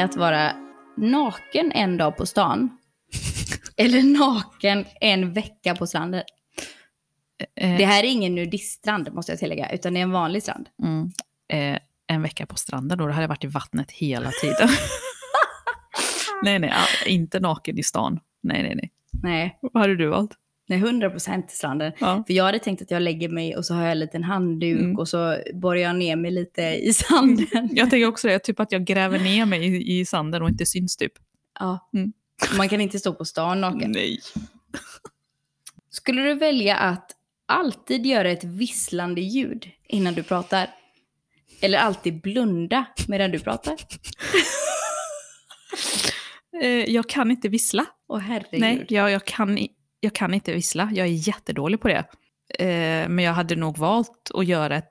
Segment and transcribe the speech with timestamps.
[0.00, 0.52] det att vara
[0.96, 2.78] naken en dag på stan?
[3.76, 6.22] Eller naken en vecka på stranden?
[7.56, 10.68] Eh, Det här är ingen nudiststrand måste jag tillägga, utan det är en vanlig strand.
[10.82, 11.10] mm,
[11.52, 14.68] eh, en vecka på stranden då, då hade jag varit i vattnet hela tiden.
[16.42, 18.20] nej, nej, ja, inte naken i stan.
[18.42, 18.90] Nej, nej, nej.
[19.22, 20.30] Nej, Vad hade du valt?
[20.70, 21.92] Nej 100% stranden.
[21.98, 22.24] Ja.
[22.26, 24.80] För jag hade tänkt att jag lägger mig och så har jag en liten handduk
[24.80, 24.98] Mm.
[24.98, 27.68] och så borrar jag ner mig lite i sanden.
[27.72, 30.66] Jag tänker också det, typ att jag gräver ner mig i, i sanden och inte
[30.66, 31.12] syns typ.
[31.58, 31.90] Ja.
[31.94, 32.12] Mm.
[32.56, 33.90] Man kan inte stå på stan naken.
[33.90, 34.20] Nej.
[35.90, 37.10] Skulle du välja att
[37.46, 40.66] alltid göra ett visslande ljud innan du pratar?
[41.60, 43.76] Eller alltid blunda medan du pratar?
[46.62, 47.86] Eh, jag kan inte vissla.
[48.08, 48.60] Åh herregud.
[48.60, 49.58] Nej, jag, jag, kan,
[50.00, 50.90] jag kan inte vissla.
[50.94, 52.04] Jag är jättedålig på det.
[52.58, 54.90] Eh, men jag hade nog valt att göra ett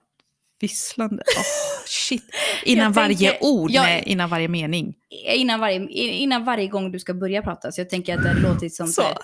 [0.62, 1.24] visslande.
[1.38, 1.44] Åh,
[1.86, 2.24] shit.
[2.64, 4.94] Innan Jag varje tänker- ord, jag- nej, innan varje mening.
[5.26, 7.72] Innan, varje, innan varje gång du ska börja prata.
[7.72, 9.02] Så jag tänker att det hade låtit som så.
[9.02, 9.18] Här.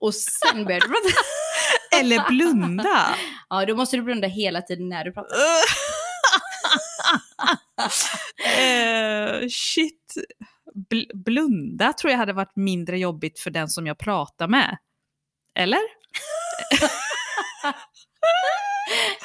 [0.00, 1.16] Och sen börjar du prata.
[2.00, 3.14] Eller blunda.
[3.50, 5.36] Ja, då måste du blunda hela tiden när du pratar.
[8.58, 10.14] eh, shit.
[10.90, 14.78] Bl- blunda tror jag hade varit mindre jobbigt för den som jag pratar med.
[15.54, 15.80] Eller?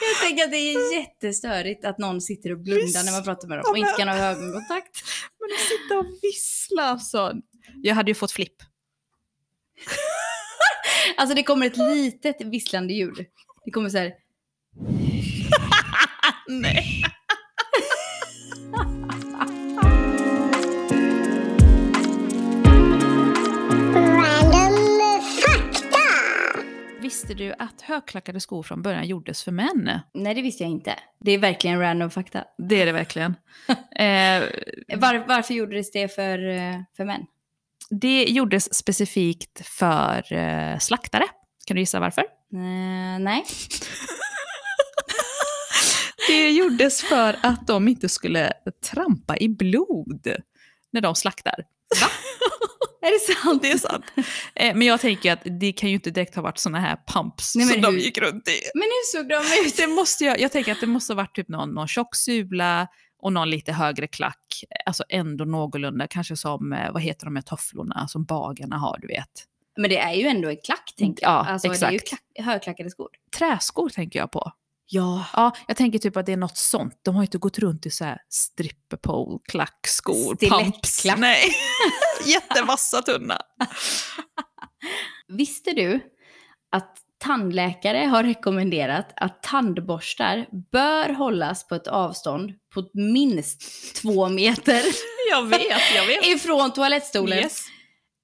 [0.01, 3.05] Jag tänker att det är jättestörigt att någon sitter och blundar Visst.
[3.05, 5.03] när man pratar med dem och inte kan ha ögonkontakt.
[5.39, 7.33] Men att sitta och vissla alltså.
[7.83, 8.55] Jag hade ju fått flipp.
[11.17, 13.25] Alltså det kommer ett litet visslande ljud.
[13.65, 14.13] Det kommer så här.
[16.47, 17.03] Nej.
[27.23, 29.99] Visste du att högklackade skor från början gjordes för män?
[30.13, 30.95] Nej, det visste jag inte.
[31.19, 32.43] Det är verkligen random fakta.
[32.57, 33.35] Det är det verkligen.
[33.95, 34.43] eh,
[34.97, 37.25] Var, varför gjordes det för, eh, för män?
[37.89, 41.23] det gjordes specifikt för eh, slaktare.
[41.67, 42.21] Kan du gissa varför?
[42.53, 43.45] Eh, nej.
[46.27, 48.53] Det gjordes för att de inte skulle
[48.91, 50.27] trampa i blod
[50.91, 51.55] när de slaktar.
[53.03, 53.61] Är det sant?
[53.61, 54.05] Det är sant.
[54.55, 57.55] Eh, men jag tänker att det kan ju inte direkt ha varit såna här pumps
[57.55, 58.59] Nej, som de hur- gick runt i.
[58.73, 59.77] Men hur såg de ut?
[59.77, 62.87] Det måste jag, jag tänker att det måste ha varit typ någon, någon tjock sula
[63.21, 64.63] och någon lite högre klack.
[64.85, 69.07] Alltså ändå någorlunda, kanske som, eh, vad heter de här tofflorna som bagarna har, du
[69.07, 69.29] vet.
[69.77, 71.31] Men det är ju ändå en klack, tänker jag.
[71.31, 72.09] Ja, alltså, Det är ju exakt.
[72.35, 73.09] klack, högklackade skor.
[73.37, 74.51] Träskor tänker jag på.
[74.93, 75.25] Ja.
[75.33, 76.99] Ja, jag tänker typ att det är något sånt.
[77.01, 81.05] De har ju inte gått runt i så här stripperpole, klackskor, pumps.
[81.17, 81.51] Nej,
[82.25, 83.37] jättevassa tunna.
[85.27, 85.99] Visste du
[86.71, 93.61] att tandläkare har rekommenderat att tandborstar bör hållas på ett avstånd på minst
[94.01, 94.81] två meter
[95.29, 95.61] Jag vet,
[95.95, 96.25] jag vet.
[96.27, 97.65] ifrån toalettstolen Yes.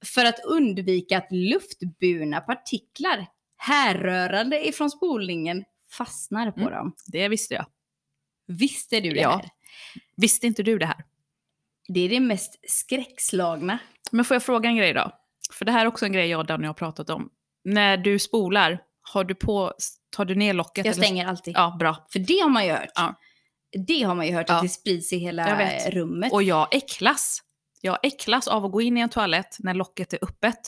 [0.05, 3.25] för att undvika att luftburna partiklar
[3.57, 5.63] härrörande ifrån spolningen
[5.97, 6.73] fastnar på Mm.
[6.73, 6.93] dem.
[7.05, 7.65] Det visste jag.
[8.47, 9.29] Visste du det Ja.
[9.29, 9.49] här?
[10.17, 11.05] Visste inte du det här?
[11.87, 13.79] Det är det mest skräckslagna.
[14.11, 15.11] Men får jag fråga en grej då?
[15.53, 17.29] För det här är också en grej jag och Danny har pratat om.
[17.63, 19.73] När du spolar, har du på,
[20.15, 20.85] tar du ner locket?
[20.85, 21.53] Jag eller- stänger alltid.
[21.57, 22.07] Ja, bra.
[22.11, 22.89] För det har man ju hört.
[22.95, 23.19] Ja.
[23.87, 24.55] Det har man ju hört, Ja.
[24.55, 26.33] att det sprids i hela rummet.
[26.33, 27.41] Och jag äcklas.
[27.81, 30.59] Jag äcklas av att gå in i en toalett när locket är öppet.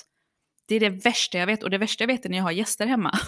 [0.67, 1.63] Det är det värsta jag vet.
[1.63, 3.19] Och det värsta jag vet är när jag har gäster hemma.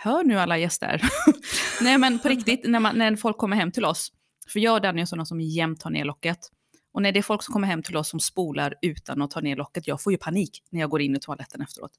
[0.00, 1.02] Hör nu alla gäster.
[1.82, 4.12] Nej men på riktigt, när, man, när folk kommer hem till oss.
[4.52, 6.38] För jag och Danny är sådana som jämt tar ner locket.
[6.92, 9.40] Och när det är folk som kommer hem till oss som spolar utan att ta
[9.40, 11.90] ner locket, jag får ju panik när jag går in i toaletten efteråt.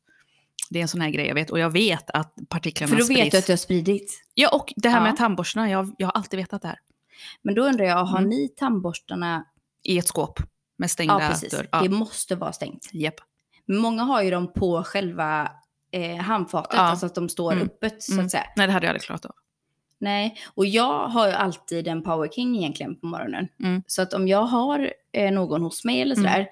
[0.69, 1.50] Det är en sån här grej jag vet.
[1.51, 3.19] Och jag vet att partiklarna För då sprids.
[3.22, 4.22] vet du att det har spridits.
[4.34, 5.04] Ja, och det här Ja.
[5.04, 6.80] med tandborstarna, jag, jag har alltid vetat det här.
[7.42, 8.30] Men då undrar jag, har Mm.
[8.30, 9.45] ni tandborstarna...
[9.84, 10.40] I ett skåp
[10.78, 11.52] med stängda Ja, precis.
[11.52, 11.68] dörr.
[11.72, 12.90] Ja, Det måste vara stängt.
[13.66, 15.52] Men många har ju dem på själva
[15.91, 16.80] eh, handfatet, Ja.
[16.81, 17.65] alltså att de står Mm.
[17.65, 18.25] öppet så Mm.
[18.25, 18.44] att säga.
[18.56, 19.36] Nej, det hade jag aldrig klarat av.
[20.01, 23.47] Nej, och jag har ju alltid en Power King egentligen på morgonen.
[23.63, 23.83] Mm.
[23.88, 26.31] Så att om jag har eh, någon hos mig eller Mm.
[26.31, 26.47] sådär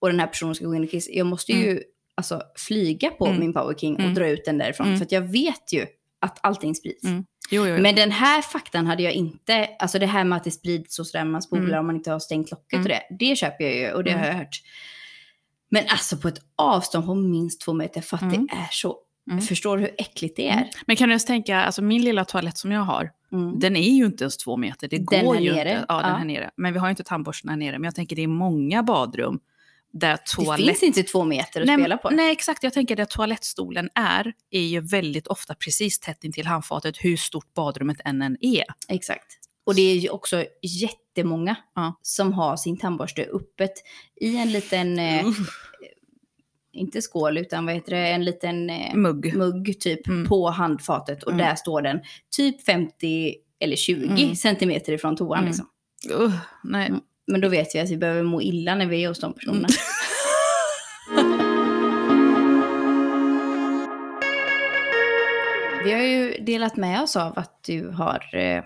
[0.00, 1.82] och den här personen ska gå in och kissa, jag måste ju
[2.14, 3.40] alltså, flyga på Mm.
[3.40, 4.14] min Power King och Mm.
[4.14, 4.86] dra ut den därifrån.
[4.86, 4.98] Mm.
[4.98, 5.86] För att jag vet ju
[6.20, 7.04] att allting sprids.
[7.04, 7.24] Mm.
[7.50, 7.82] Jo, jo, jo.
[7.82, 11.06] Men den här faktan hade jag inte, alltså det här med att det sprids och
[11.06, 11.78] sådär, man spolar Mm.
[11.80, 12.82] om man inte har stängt locket Mm.
[12.82, 14.20] och det, det köper jag ju och det Mm.
[14.22, 14.60] har jag hört.
[15.68, 18.46] Men alltså på ett avstånd på minst två meter, för att Mm.
[18.46, 18.96] det är så,
[19.30, 19.40] Mm.
[19.42, 20.70] förstår du hur äckligt det är?
[20.86, 23.58] Men kan du ens tänka, alltså min lilla toalett som jag har, Mm.
[23.58, 24.88] den är ju inte ens två meter.
[24.88, 25.70] Det Den går här ju nere?
[25.70, 25.84] inte.
[25.88, 26.16] Ja, den Ja.
[26.16, 26.50] här nere.
[26.56, 27.78] Men vi har ju inte tandborsten här nere.
[27.78, 29.40] Men jag tänker det är många badrum
[29.92, 30.66] där Det toalett...
[30.66, 32.10] finns inte två meter att nej, spela på.
[32.10, 32.62] Nej, exakt.
[32.62, 37.54] Jag tänker där toalettstolen är, är ju väldigt ofta precis tätt intill handfatet hur stort
[37.54, 38.64] badrummet än än är.
[38.88, 39.26] Exakt.
[39.68, 41.98] Och det är ju också jättemånga Ja.
[42.02, 43.72] som har sin tandborste öppet
[44.20, 45.26] i en liten, eh,
[46.72, 49.34] inte skål, utan vad heter det, en liten eh, Mugg.
[49.36, 50.28] mugg typ Mm.
[50.28, 51.22] på handfatet.
[51.22, 51.46] Och Mm.
[51.46, 52.00] där står den
[52.36, 54.34] typ 50 eller 20 Mm.
[54.36, 55.38] centimeter ifrån toan.
[55.38, 55.46] Mm.
[55.48, 55.66] Liksom.
[56.20, 56.34] Uh,
[56.64, 56.88] nej.
[56.88, 57.00] Mm.
[57.26, 59.68] Men då vet vi att vi behöver må illa när vi är hos de personerna.
[65.84, 68.62] Vi har ju delat med oss av att du har eh,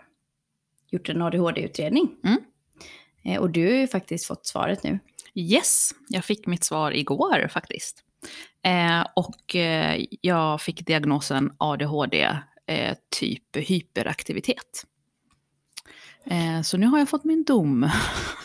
[0.92, 2.08] gjort en ADHD-utredning.
[2.24, 2.38] Mm.
[3.24, 4.98] Eh, och du har ju faktiskt fått svaret nu.
[5.34, 8.04] Yes, jag fick mitt svar igår faktiskt.
[8.64, 14.86] Eh, och eh, jag fick diagnosen ADHD, eh, typ hyperaktivitet.
[16.64, 17.90] Så nu har jag fått min dom.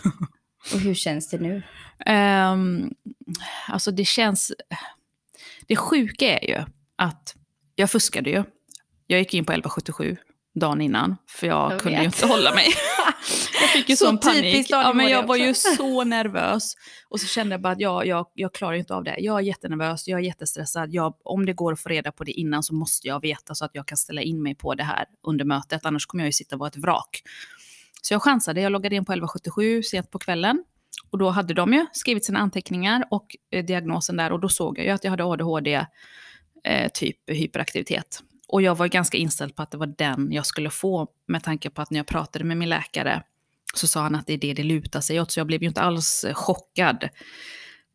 [0.73, 1.63] Och hur känns det nu?
[2.05, 2.93] Ehm,
[3.67, 4.51] alltså det känns...
[5.67, 6.63] Det sjuka är ju
[6.95, 7.35] att
[7.75, 8.43] jag fuskade ju.
[9.07, 10.17] Jag gick in på 1177
[10.59, 12.67] dagen innan, för jag, Jag kunde ju inte hålla mig.
[13.61, 14.65] jag fick ju Så sån panik.
[14.69, 16.73] Ja, men jag var ju så nervös.
[17.09, 19.15] Och så kände jag bara att jag, jag, jag klarar inte av det.
[19.19, 20.89] Jag är jättenervös, jag är jättestressad.
[20.93, 23.65] Jag, om det går att få reda på det innan så måste jag veta så
[23.65, 25.85] att jag kan ställa in mig på det här under mötet.
[25.85, 27.21] Annars kommer jag ju sitta och vara ett vrak.
[28.01, 30.63] Så jag chansade, jag loggade in på 1177 sent på kvällen.
[31.09, 34.77] Och då hade de ju skrivit sina anteckningar och eh, diagnosen där och då såg
[34.77, 35.85] jag ju att jag hade ADHD,
[36.63, 38.23] eh, typ hyperaktivitet.
[38.47, 41.69] Och jag var ganska inställd på att det var den jag skulle få med tanke
[41.69, 43.23] på att när jag pratade med min läkare
[43.73, 45.67] så sa han att det är det det lutar sig åt, så jag blev ju
[45.67, 47.09] inte alls eh, chockad.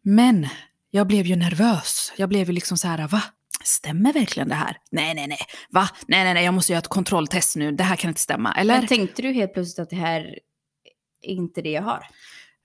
[0.02, 0.48] Men
[0.90, 2.12] jag blev ju nervös.
[2.16, 3.22] Jag blev ju liksom så här, va?
[3.64, 4.76] Stämmer verkligen det här?
[4.90, 5.38] Nej, nej, nej.
[5.70, 5.88] Va?
[6.06, 7.72] Nej, nej, nej, jag måste göra ett kontrolltest nu.
[7.72, 8.54] Det här kan inte stämma.
[8.54, 8.78] Eller?
[8.78, 10.38] Men tänkte du helt plötsligt att det här
[11.22, 12.06] är inte det jag har?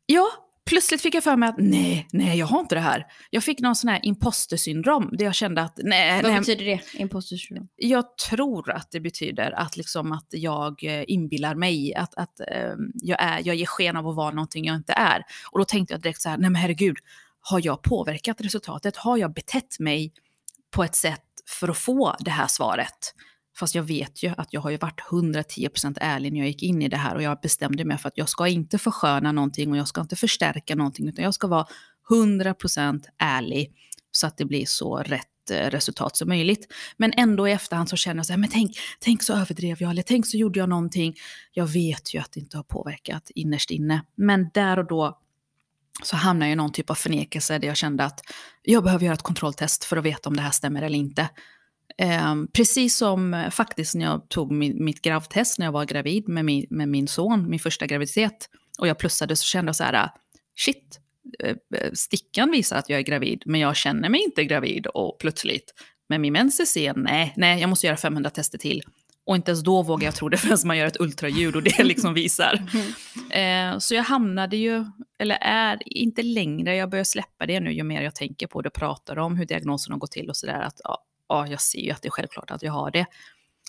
[0.05, 0.27] Ja,
[0.67, 3.05] plötsligt fick jag för mig att nej, nej, jag har inte det här.
[3.29, 6.81] Jag fick någon sån här imposter-syndrom där jag kände att nej, Vad nej betyder det?
[6.93, 7.67] Imposter syndrome?
[7.75, 12.73] jag tror att det betyder att, liksom att jag eh, inbillar mig, att, att eh,
[12.93, 15.23] jag, är, jag ger sken av att vara någonting jag inte är.
[15.51, 16.97] Och då tänkte jag direkt så här, nej men herregud,
[17.41, 18.97] har jag påverkat resultatet?
[18.97, 20.13] Har jag betett mig
[20.71, 21.23] på ett sätt
[21.59, 23.13] för att få det här svaret?
[23.59, 26.81] Fast jag vet ju att jag har ju varit 110% ärlig när jag gick in
[26.81, 29.77] i det här och jag bestämde mig för att jag ska inte försköna någonting och
[29.77, 31.65] jag ska inte förstärka någonting utan jag ska vara
[32.09, 33.73] 100% ärlig
[34.11, 36.73] så att det blir så rätt eh, resultat som möjligt.
[36.97, 39.91] Men ändå i efterhand så känner jag så här, men tänk, tänk så överdrev jag
[39.91, 41.15] eller tänk så gjorde jag någonting.
[41.53, 44.03] Jag vet ju att det inte har påverkat innerst inne.
[44.15, 45.19] Men där och då
[46.03, 48.21] så hamnade jag i någon typ av förnekelse där jag kände att
[48.63, 51.29] jag behöver göra ett kontrolltest för att veta om det här stämmer eller inte.
[51.97, 56.29] Ehm, precis som eh, faktiskt när jag tog min, mitt gravtest när jag var gravid
[56.29, 58.49] med min, med min son, min första graviditet,
[58.79, 60.09] och jag plussade så kände jag så här,
[60.57, 60.99] shit,
[61.43, 65.17] eh, eh, stickan visar att jag är gravid, men jag känner mig inte gravid och
[65.19, 65.73] plötsligt,
[66.09, 68.83] med min mens är sen, nej, nej, jag måste göra 500 tester till.
[69.25, 71.83] Och inte ens då vågar jag tro det förrän man gör ett ultraljud och det
[71.83, 72.61] liksom visar.
[73.31, 74.85] Eh, så jag hamnade ju,
[75.19, 78.69] eller är inte längre, jag börjar släppa det nu ju mer jag tänker på det
[78.69, 80.61] och pratar om hur diagnosen har gått till och sådär.
[80.61, 83.05] Att ja, ja, jag ser ju att det är självklart att jag har det.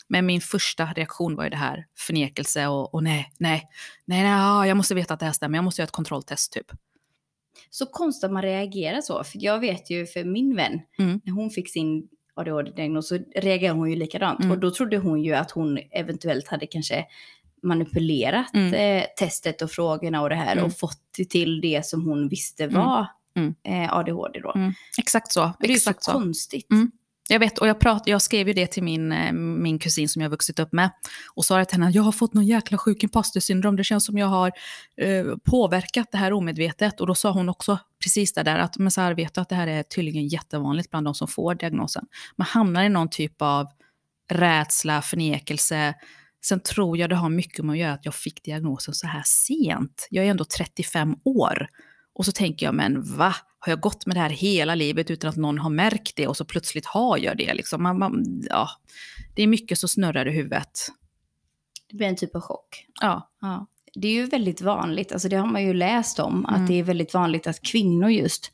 [0.08, 3.68] Men min första reaktion var ju det här, förnekelse och, och nej, nej,
[4.04, 6.52] nej, nej, ja, jag måste veta att det här stämmer, jag måste göra ett kontrolltest
[6.52, 6.66] typ.
[7.70, 9.24] Så konstigt att man reagerar så.
[9.24, 11.20] För jag vet ju för min vän, Mm.
[11.24, 14.40] när hon fick sin ADHD-diagnos så reagerade hon ju likadant.
[14.40, 14.50] Mm.
[14.50, 17.04] Och då trodde hon ju att hon eventuellt hade kanske
[17.62, 18.74] manipulerat Mm.
[18.74, 20.64] eh, testet och frågorna och det här Mm.
[20.64, 23.54] och fått till det som hon visste var Mm.
[23.64, 24.52] eh, ADHD då.
[24.56, 24.72] Mm.
[24.98, 25.52] Exakt så.
[25.60, 26.12] Det är så så.
[26.12, 26.66] konstigt.
[27.30, 30.23] Jag vet, och jag, prat, jag skrev ju det till min, eh, min kusin som
[30.23, 30.90] jag vuxit upp med.
[31.35, 34.26] Och sa till henne, jag har fått någon jäkla sjuk imposter-syndrom, det känns som jag
[34.26, 34.52] har
[35.00, 37.00] eh, påverkat det här omedvetet.
[37.00, 39.49] Och då sa hon också precis det där, att men så här vet du att
[39.49, 42.04] det här är tydligen jättevanligt bland de som får diagnosen.
[42.37, 43.66] Man hamnar i någon typ av
[44.30, 45.94] rädsla, förnekelse.
[46.44, 49.23] Sen tror jag det har mycket med att göra att jag fick diagnosen så här
[49.26, 50.06] sent.
[50.11, 51.68] Jag är ändå 35 år.
[52.18, 53.34] Och så tänker jag, men va?
[53.58, 56.37] Har jag gått med det här hela livet utan att någon har märkt det och
[56.37, 57.54] så plötsligt har jag det?
[57.54, 57.82] Liksom.
[57.82, 58.68] Man, man, ja.
[59.34, 60.70] Det är mycket som snurrar i huvudet.
[61.90, 62.87] Det blir en typ av chock.
[63.00, 63.30] Ja.
[63.40, 63.66] Ja.
[63.94, 66.62] Det är ju väldigt vanligt, alltså det har man ju läst om, Mm.
[66.62, 68.52] att det är väldigt vanligt att kvinnor just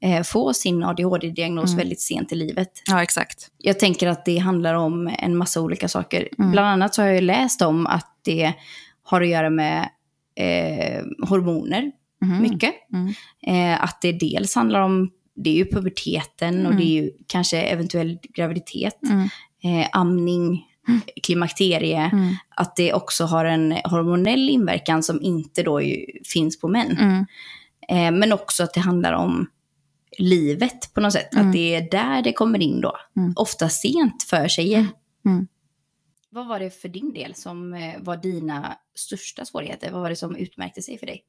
[0.00, 1.76] eh, får sin ADHD-diagnos Mm.
[1.78, 2.82] väldigt sent i livet.
[2.86, 3.50] ja, exakt.
[3.58, 6.28] Jag tänker att det handlar om en massa olika saker.
[6.38, 6.50] Mm.
[6.50, 8.52] Bland annat så har jag ju läst om att det
[9.02, 9.88] har att göra med
[10.34, 12.42] eh, hormoner, Mhm.
[12.42, 12.74] mycket.
[12.92, 13.14] Mm.
[13.46, 16.76] Eh, att det dels handlar om, det är ju puberteten och Mm.
[16.76, 19.28] det är ju kanske eventuell graviditet, Mm.
[19.80, 21.00] eh, amning, Mm.
[21.22, 22.10] klimakterie.
[22.12, 22.34] Mm.
[22.56, 26.90] Att det också har en hormonell inverkan som inte då ju finns på män.
[26.98, 27.26] Mm.
[27.88, 29.50] Eh, men också att det handlar om
[30.18, 31.34] livet på något sätt.
[31.34, 31.46] Mm.
[31.46, 32.96] Att det är där det kommer in då.
[33.16, 33.32] Mm.
[33.36, 34.86] Ofta sent för tjejer.
[35.26, 35.46] Mm.
[36.30, 39.90] Vad var det för din del som eh, var dina största svårigheter?
[39.92, 41.22] Vad var det som utmärkte sig för dig?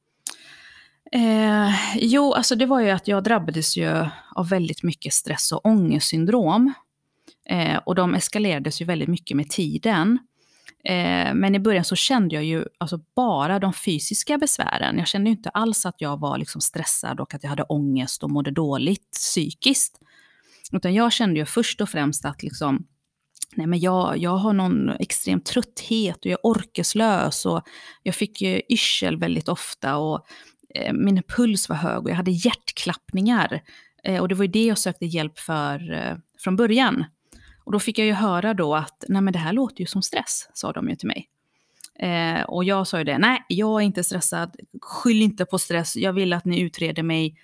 [1.11, 5.65] Eh, jo, alltså det var ju att jag drabbades ju av väldigt mycket stress och
[5.65, 6.73] ångestsyndrom.
[7.49, 10.19] Eh, och de eskalerades ju väldigt mycket med tiden.
[10.83, 14.97] Eh, men i början så kände jag ju alltså bara de fysiska besvären.
[14.97, 18.23] Jag kände ju inte alls att jag var liksom stressad och att jag hade ångest
[18.23, 19.99] och mådde dåligt psykiskt.
[20.71, 22.87] Utan jag kände ju först och främst att liksom,
[23.55, 27.61] nej men jag, jag har någon extrem trötthet och jag är orkeslös och
[28.03, 30.25] jag fick ju yrsel väldigt ofta och
[30.75, 33.61] Eh, min puls var hög och jag hade hjärtklappningar.
[34.03, 37.05] Eh, och det var ju det jag sökte hjälp för eh, från början.
[37.63, 40.01] Och då fick jag ju höra då att nej men det här låter ju som
[40.01, 41.29] stress, sa de ju till mig.
[41.99, 45.95] Eh, och jag sa ju det, nej jag är inte stressad, skyll inte på stress,
[45.95, 47.35] jag vill att ni utreder mig,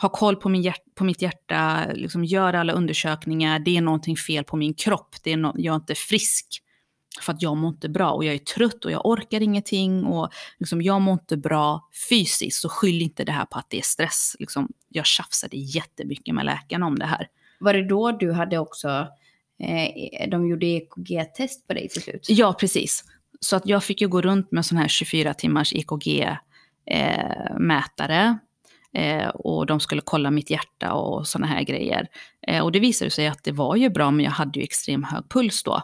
[0.00, 4.16] ha koll på, min hjärt på mitt hjärta, liksom gör alla undersökningar, det är någonting
[4.16, 6.62] fel på min kropp, det är no jag är inte frisk.
[7.22, 10.30] För att jag mår inte bra och jag är trött och jag orkar ingenting och
[10.58, 12.60] liksom, jag mår inte bra fysiskt.
[12.60, 14.36] Så skyll inte det här på att det är stress.
[14.38, 17.28] Liksom, jag tjafsade jättemycket med läkaren om det här.
[17.60, 19.06] Var det då du hade också
[19.58, 22.26] eh, de gjorde EKG-test på dig till slut.
[22.28, 23.04] Ja, precis.
[23.40, 28.38] Så att jag fick ju gå runt med sån här 24 timmars EKG-mätare.
[28.94, 32.08] Eh, eh, och de skulle kolla mitt hjärta och såna här grejer.
[32.46, 35.04] Eh, och det visade sig att det var ju bra, men jag hade ju extrem
[35.04, 35.82] hög puls då.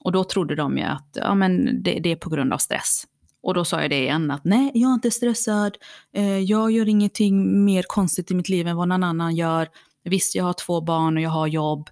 [0.00, 3.04] Och då trodde de ju att ja, men det, det är på grund av stress.
[3.42, 5.76] Och då sa jag det igen att nej, jag är inte stressad.
[6.12, 9.68] Eh, jag gör ingenting mer konstigt i mitt liv än vad någon annan gör.
[10.04, 11.90] Visst, jag har två barn och jag har jobb.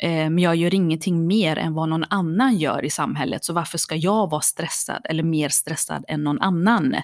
[0.00, 3.44] Eh, men jag gör ingenting mer än vad någon annan gör i samhället.
[3.44, 6.96] Så varför ska jag vara stressad eller mer stressad än någon annan?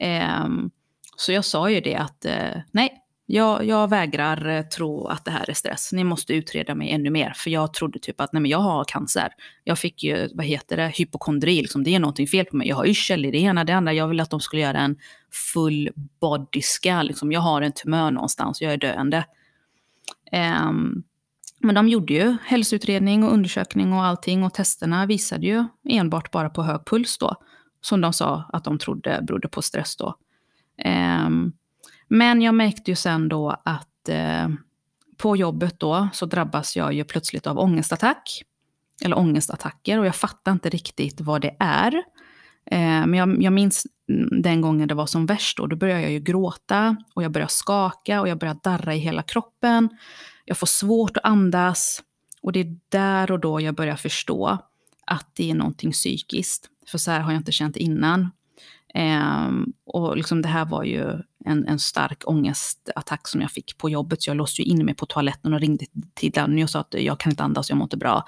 [0.00, 0.70] Ehm,
[1.16, 5.30] så jag sa ju det att eh, nej, jag, jag, vägrar eh, tro att det
[5.30, 5.92] här är stress.
[5.92, 7.32] Ni måste utreda mig ännu mer.
[7.36, 9.28] För jag trodde typ att nej, men jag har cancer.
[9.64, 11.62] Jag fick ju, vad heter det, hypokondri.
[11.62, 11.84] Liksom.
[11.84, 12.68] Det är någonting fel på mig.
[12.68, 13.92] Jag har yrsel i det ena, det andra.
[13.92, 14.96] Jag ville att de skulle göra en
[15.54, 15.90] full
[16.20, 17.06] body scan.
[17.06, 17.32] Liksom.
[17.32, 19.24] Jag har en tumör någonstans, jag är döende.
[20.32, 21.04] Um,
[21.60, 26.50] men de gjorde ju hälsoutredning och undersökning och allting och testerna visade ju enbart bara
[26.50, 27.34] på hög puls då.
[27.80, 30.16] Som de sa att de trodde berodde på stress då.
[31.26, 31.52] Um,
[32.08, 34.48] men jag märkte ju sen då att eh,
[35.16, 38.42] på jobbet då så drabbas jag ju plötsligt av ångestattack.
[39.04, 41.94] Eller ångestattacker och jag fattar inte riktigt vad det är.
[42.66, 43.86] Eh, men jag, jag minns
[44.42, 47.52] den gången det var som värst då, då började jag ju gråta och jag började
[47.52, 49.88] skaka och jag började darra i hela kroppen.
[50.44, 52.02] Jag får svårt att andas.
[52.42, 54.58] Och det är där och då jag börjar förstå
[55.06, 56.68] att det är någonting psykiskt.
[56.86, 58.30] För så här har jag inte känt innan.
[58.98, 61.02] Um, och liksom det här var ju
[61.44, 64.22] en, en stark ångestattack som jag fick på jobbet.
[64.22, 66.94] Så jag låste ju in mig på toaletten och ringde till Danny och sa att
[66.98, 68.26] jag kan inte andas, jag mår inte bra.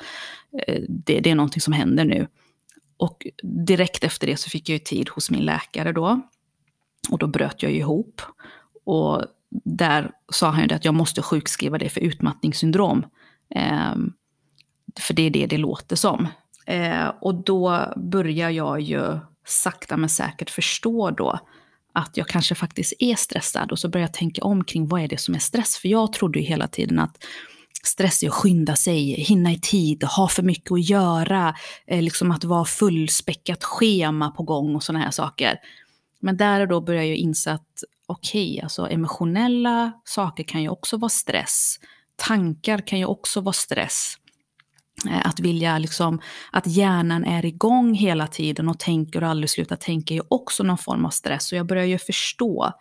[0.66, 2.26] Eh, det, det är någonting som händer nu.
[2.96, 6.20] Och direkt efter det så fick jag ju tid hos min läkare då.
[7.10, 8.22] Och då bröt jag ihop.
[8.84, 9.24] Och
[9.64, 13.06] där sa han ju att jag måste sjukskriva det för utmattningssyndrom.
[13.54, 13.94] Eh,
[15.00, 16.28] för det är det det låter som.
[16.66, 21.40] Eh, och då börjar jag ju sakta men säkert förstå då
[21.92, 23.72] att jag kanske faktiskt är stressad.
[23.72, 25.76] Och så börjar jag tänka om kring vad är det som är stress.
[25.76, 27.24] För jag trodde ju hela tiden att
[27.82, 31.54] stress är att skynda sig, hinna i tid, ha för mycket att göra,
[31.86, 35.58] eh, liksom att vara fullspäckat schema på gång och sådana här saker.
[36.20, 40.68] Men där och då börjar jag inse att okej, okay, alltså emotionella saker kan ju
[40.68, 41.76] också vara stress.
[42.16, 44.16] Tankar kan ju också vara stress.
[45.04, 46.20] Eh, att vilja liksom,
[46.52, 50.78] att hjärnan är igång hela tiden och tänker och aldrig slutar tänka är också någon
[50.78, 51.52] form av stress.
[51.52, 52.72] Och jag börjar ju förstå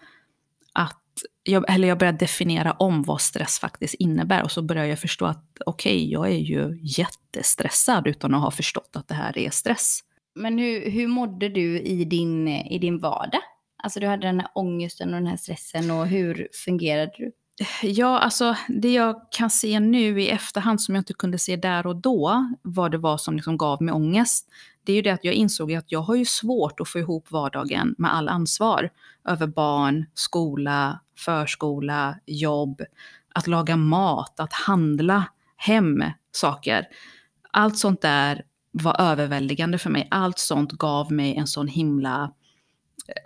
[0.74, 1.02] att,
[1.44, 4.44] jag, eller jag börjar definiera om vad stress faktiskt innebär.
[4.44, 8.52] Och så börjar jag förstå att okej, okay, jag är ju jättestressad utan att ha
[8.52, 10.00] förstått att det här är stress.
[10.36, 13.42] Men hur, hur mådde du i din, i din vardag?
[13.84, 17.32] Alltså du hade den här ångesten och den här stressen och hur fungerade du?
[17.84, 21.88] Ja, alltså det jag kan se nu i efterhand som jag inte kunde se där
[21.88, 24.48] och då, vad det var som liksom gav mig ångest,
[24.84, 27.32] det är ju det att jag insåg att jag har ju svårt att få ihop
[27.32, 28.90] vardagen med all ansvar
[29.28, 32.82] över barn, skola, förskola, jobb,
[33.34, 35.24] att laga mat, att handla
[35.58, 36.88] hem saker.
[37.52, 40.08] Allt sånt där var överväldigande för mig.
[40.12, 42.32] Allt sånt gav mig en sån himla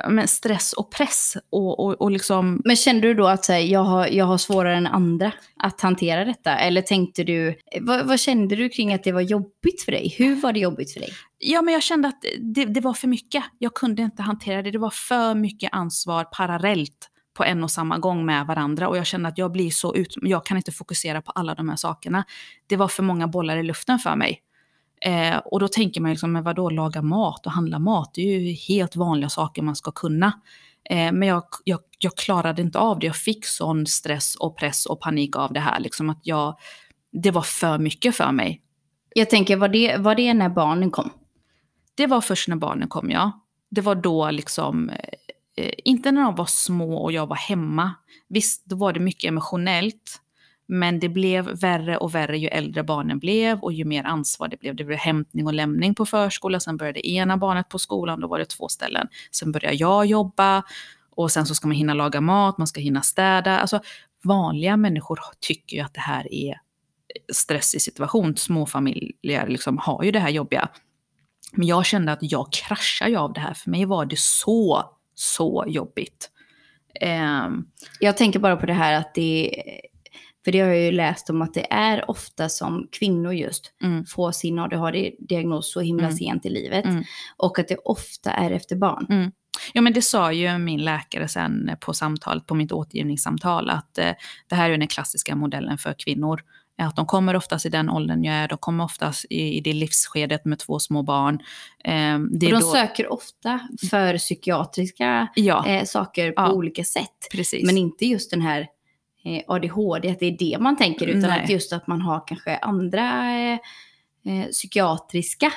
[0.10, 1.38] men stress och press.
[1.50, 2.62] Och, och, och liksom...
[2.66, 6.26] Men kände du då att här, jag, har, jag har svårare än andra att hantera
[6.26, 6.58] detta?
[6.58, 10.16] Eller tänkte du, vad, vad, kände du kring att det var jobbigt för dig?
[10.18, 11.10] Hur var det jobbigt för dig?
[11.38, 13.44] Ja, men jag kände att det, det var för mycket.
[13.58, 14.72] Jag kunde inte hantera det.
[14.72, 18.88] Det var för mycket ansvar parallellt på en och samma gång med varandra.
[18.88, 21.70] Och jag kände att jag blir så ut, jag kan inte fokusera på alla de
[21.70, 22.24] här sakerna.
[22.68, 24.42] Det var för många bollar i luften för mig.
[25.02, 28.40] Eh, och då tänker man liksom, men vadå, laga mat och handla mat, det är
[28.40, 30.34] ju helt vanliga saker man ska kunna.
[30.90, 34.86] Eh, men jag, jag, jag klarade inte av det, jag fick sån stress och press
[34.86, 36.58] och panik av det här, liksom att jag,
[37.12, 38.62] det var för mycket för mig.
[39.16, 41.10] Jag tänker, var det, var det när barnen kom?
[41.96, 43.46] Det var först när barnen kom, ja.
[43.72, 44.90] Det var då liksom,
[45.56, 47.94] eh, inte när de var små och jag var hemma.
[48.30, 50.22] Visst, då var det mycket emotionellt.
[50.72, 54.60] Men det blev värre och värre ju äldre barnen blev och ju mer ansvar det
[54.60, 54.76] blev.
[54.76, 58.40] Det blev hämtning och lämning på förskola, sen började ena barnet på skolan, då var
[58.40, 59.08] det två ställen.
[59.32, 60.64] Sen började jag jobba
[61.10, 63.60] och sen så ska man hinna laga mat, man ska hinna städa.
[63.60, 63.82] Alltså
[64.24, 66.60] vanliga människor tycker ju att det här är
[67.34, 68.38] stressig situation.
[68.38, 70.70] Småfamiljer liksom har ju det här jobbiga.
[71.52, 73.54] Men jag kände att jag kraschar ju av det här.
[73.54, 74.84] För mig var det så,
[75.16, 76.30] så jobbigt.
[77.46, 77.68] Um,
[78.00, 79.62] jag tänker bara på det här att det
[80.46, 84.06] för det har jag ju läst om att det är ofta som kvinnor just mm.
[84.06, 86.18] får sin ADHD-diagnos så himla mm.
[86.18, 86.86] sent i livet.
[86.86, 87.04] Mm.
[87.38, 89.06] Och att det ofta är efter barn.
[89.10, 89.32] Mm.
[89.74, 94.12] Ja men det sa ju min läkare sen på samtalet, på mitt återgivningssamtal, att eh,
[94.50, 96.42] det här är den klassiska modellen för kvinnor.
[96.82, 99.74] Att de kommer oftast i den åldern jag är, de kommer oftast i, i det
[99.74, 101.40] livsskedet med två små barn.
[101.84, 102.72] Eh, det och de då...
[102.72, 105.68] söker ofta för psykiatriska ja.
[105.68, 106.52] eh, saker på ja.
[106.52, 107.28] olika sätt.
[107.32, 107.66] Precis.
[107.66, 108.68] Men inte just den här
[109.48, 111.44] ADHD, att det är det man tänker, utan Nej.
[111.44, 113.60] att just att man har kanske andra eh,
[114.26, 115.52] eh psykiatriska eh,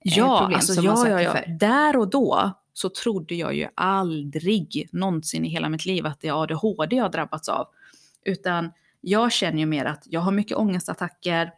[0.00, 1.32] ja, problem alltså, som ja, man ja, ja.
[1.32, 1.44] för.
[1.58, 6.28] Där och då så trodde jag ju aldrig någonsin i hela mitt liv att det
[6.28, 7.66] är ADHD jag drabbats av.
[8.24, 11.50] Utan jag känner ju mer att jag har mycket ångestattacker,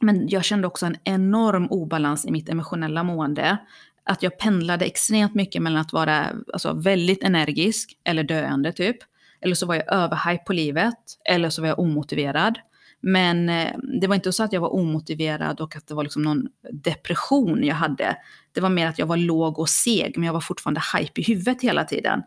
[0.00, 3.56] men jag kände också en enorm obalans i mitt emotionella mående.
[4.04, 8.96] Att jag pendlade extremt mycket mellan att vara alltså, väldigt energisk eller döende typ,
[9.40, 12.58] eller så var jag överhype på livet, eller så var jag omotiverad.
[13.00, 16.22] Men eh, det var inte så att jag var omotiverad och att det var liksom
[16.22, 18.16] någon depression jag hade.
[18.52, 21.24] Det var mer att jag var låg och seg, men jag var fortfarande hype i
[21.24, 22.22] huvudet hela tiden.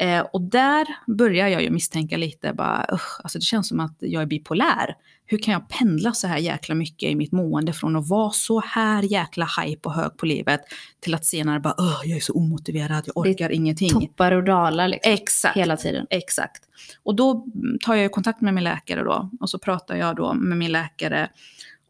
[0.00, 3.96] Eh, och där börjar jag ju misstänka lite, bara, uh, alltså det känns som att
[3.98, 4.96] jag är bipolär.
[5.26, 8.60] Hur kan jag pendla så här jäkla mycket i mitt mående från att vara så
[8.60, 10.60] här jäkla hype och hög på livet
[11.00, 13.90] till att senare bara, uh, jag är så omotiverad, jag orkar det ingenting.
[13.90, 15.12] Toppar och dalar liksom.
[15.12, 15.56] Exakt.
[15.56, 16.06] Hela tiden.
[16.10, 16.62] Exakt.
[17.02, 17.46] Och då
[17.80, 21.28] tar jag kontakt med min läkare då, och så pratar jag då med min läkare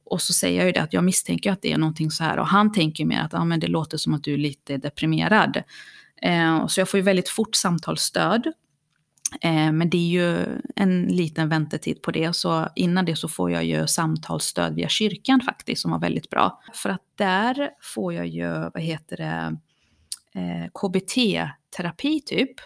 [0.05, 2.39] och så säger jag ju det att jag misstänker att det är någonting så här.
[2.39, 5.63] Och han tänker mer att ah, men det låter som att du är lite deprimerad.
[6.23, 8.47] Eh, så jag får ju väldigt fort samtalsstöd.
[9.41, 12.37] Eh, men det är ju en liten väntetid på det.
[12.37, 16.63] Så innan det så får jag ju samtalsstöd via kyrkan faktiskt, som var väldigt bra.
[16.75, 19.57] För att där får jag ju, vad heter det,
[20.41, 22.61] eh, KBT-terapi typ.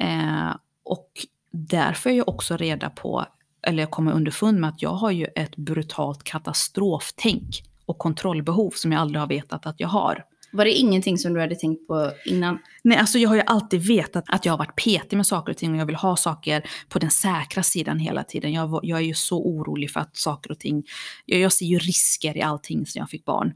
[0.00, 1.10] Eh, och
[1.52, 3.26] där får jag ju också reda på,
[3.62, 8.92] eller jag kommer underfund med att jag har ju ett brutalt katastroftänk och kontrollbehov som
[8.92, 10.24] jag aldrig har vetat att jag har.
[10.52, 12.58] Var det ingenting som du hade tänkt på innan?
[12.82, 15.56] Nej, alltså jag har ju alltid vetat att jag har varit petig med saker och
[15.56, 18.52] ting och jag vill ha saker på den säkra sidan hela tiden.
[18.52, 20.84] Jag, jag är ju så orolig för att saker och ting,
[21.26, 23.52] jag, jag ser ju risker i allting sen jag fick barn.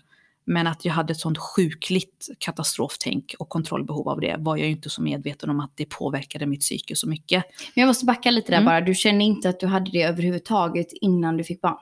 [0.47, 4.73] Men att jag hade ett sånt sjukligt katastroftänk och kontrollbehov av det var jag ju
[4.73, 7.45] inte så medveten om att det påverkade mitt psyke så mycket.
[7.75, 8.65] Men jag måste backa lite där mm.
[8.65, 8.81] bara.
[8.81, 11.79] Du känner inte att du hade det överhuvudtaget innan du fick barn?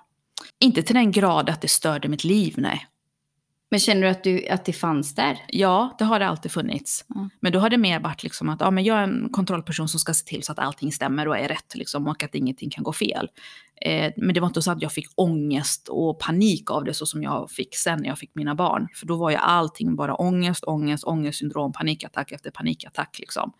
[0.61, 2.87] Inte till den grad att det störde mitt liv, nej.
[3.73, 5.39] Men känner du att, du att det fanns där?
[5.49, 7.05] Ja, det har det alltid funnits.
[7.15, 7.31] Mm.
[7.41, 10.01] Men då har det mer varit liksom att ja, men jag är en kontrollperson som
[10.01, 12.85] ska se till så att allting stämmer och är rätt liksom, och att ingenting kan
[12.85, 13.29] gå fel.
[13.81, 17.07] Eh, men det var inte så att jag fick ångest och panik av det så
[17.07, 18.89] som jag fick sen när jag fick mina barn.
[18.95, 23.19] För då var ju allting bara ångest, ångest, ångestsyndrom, panikattack efter panikattack.
[23.19, 23.53] Liksom.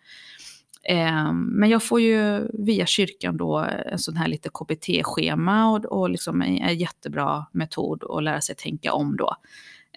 [0.83, 6.09] Eh, men jag får ju via kyrkan då en sån här lite KBT-schema och, och
[6.09, 9.35] liksom en jättebra metod att lära sig tänka om då.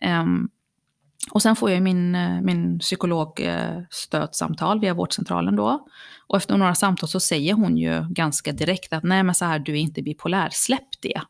[0.03, 0.51] Um,
[1.31, 5.87] och sen får jag min, eh, min psykologstödsamtal eh, via vårdcentralen då.
[6.27, 9.59] Och efter några samtal så säger hon ju ganska direkt att nej men så här,
[9.59, 11.21] du är inte bipolär, släpp det.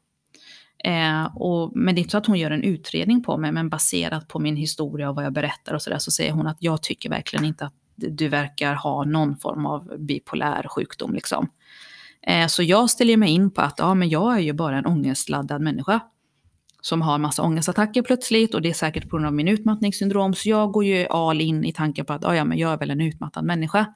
[0.85, 3.69] Eh, och, men det är inte så att hon gör en utredning på mig, men
[3.69, 6.83] baserat på min historia och vad jag berättar och sådär så säger hon att jag
[6.83, 11.49] tycker verkligen inte att du verkar ha någon form av bipolär sjukdom liksom.
[12.23, 14.87] Eh, så jag ställer mig in på att ja, men jag är ju bara en
[14.87, 16.01] ångestladdad människa
[16.87, 20.35] som har massa ångestattacker plötsligt och det är säkert på grund av min utmattningssyndrom.
[20.35, 22.79] Så jag går ju all in i tanken på att ah, ja, men jag är
[22.79, 23.87] väl en utmattad människa.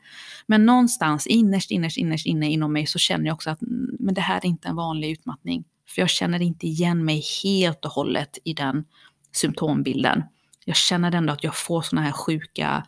[0.47, 4.15] Men någonstans innerst, innerst, innerst inne inom mig så känner jag också att mm, men
[4.15, 5.65] det här är inte en vanlig utmattning.
[5.89, 8.85] För jag känner inte igen mig helt och hållet i den
[9.33, 10.23] symptombilden.
[10.65, 12.87] Jag känner ändå att jag får såna här sjuka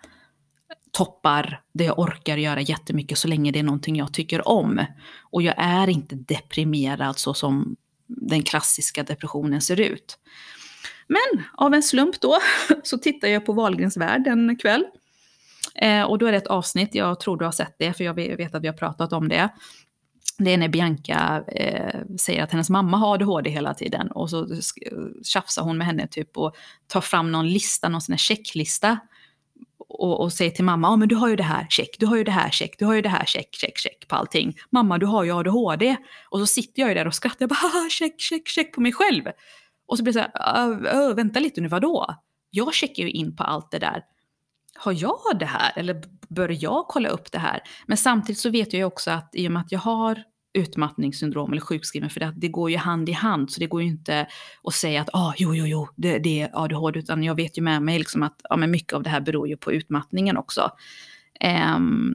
[0.93, 4.85] toppar där jag orkar göra jättemycket så länge det är någonting jag tycker om.
[5.31, 7.77] Och jag är inte deprimerad så som
[8.17, 10.19] den klassiska depressionen ser ut.
[11.07, 12.39] Men av en slump då
[12.83, 14.85] så tittar jag på Wahlgrens värld en kväll.
[15.75, 18.15] Eh, och då är det ett avsnitt, jag tror du har sett det, för jag
[18.15, 19.49] vet att vi har pratat om det.
[20.39, 24.11] Det är när Bianca eh, säger att hennes mamma har ADHD hela tiden.
[24.11, 24.47] Och så
[25.25, 28.99] tjafsar hon med henne typ och tar fram någon lista, någon sån här checklista.
[29.99, 32.17] Och, och säger till mamma, ja men du har ju det här, check, du har
[32.17, 34.55] ju det här, check, du har ju det här, check, check, check på allting.
[34.71, 35.97] Mamma, du har ju ADHD.
[36.31, 38.93] Och så sitter jag ju där och skrattar, jag bara, check, check, check på mig
[38.93, 39.25] själv.
[39.87, 42.15] Och så blir det så här, äh, vänta lite nu, vadå?
[42.51, 44.03] Jag checkar ju in på allt det där.
[44.75, 45.73] Har jag det här?
[45.77, 47.63] Eller bör jag kolla upp det här?
[47.87, 50.23] Men samtidigt så vet jag ju också att i och med att jag har
[50.55, 53.89] utmattningssyndrom eller sjukskriven, för det, det går ju hand i hand, så det går ju
[53.89, 54.27] inte
[54.65, 57.63] att säga att ah, jo, jo, jo, det, det är ADHD, utan jag vet ju
[57.63, 60.71] med mig liksom att ja, men mycket av det här beror ju på utmattningen också.
[61.77, 62.15] Um,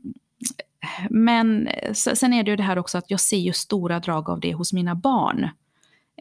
[1.10, 4.30] men eh, sen är det ju det här också att jag ser ju stora drag
[4.30, 5.50] av det hos mina barn.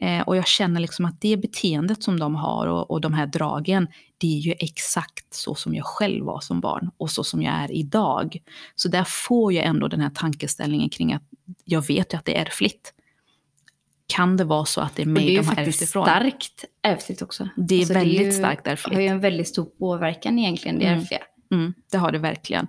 [0.01, 3.27] Eh, och jag känner liksom att det beteendet som de har och, och de här
[3.27, 7.41] dragen, det är ju exakt så som jag själv var som barn och så som
[7.41, 8.37] jag är idag.
[8.75, 11.23] Så där får jag ändå den här tankeställningen kring att
[11.65, 12.93] jag vet ju att det är ärftligt.
[14.07, 16.05] Kan det vara så att det är mig de har ärvt ifrån?
[16.05, 17.49] Det är ju faktiskt starkt ärftligt också.
[17.55, 18.89] Det är alltså väldigt det är ju, starkt ärftligt.
[18.89, 20.99] Det har ju en väldigt stor påverkan egentligen, det mm.
[20.99, 21.21] ärftliga.
[21.51, 22.67] Mm, det har det verkligen.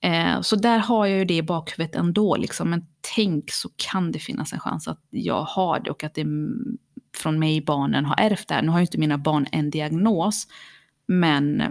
[0.00, 2.36] Eh, så där har jag ju det i bakhuvudet ändå.
[2.36, 2.70] Liksom.
[2.70, 6.26] Men tänk så kan det finnas en chans att jag har det och att det
[7.16, 8.62] från mig barnen har ärvt det här.
[8.62, 10.46] Nu har ju inte mina barn en diagnos,
[11.06, 11.62] men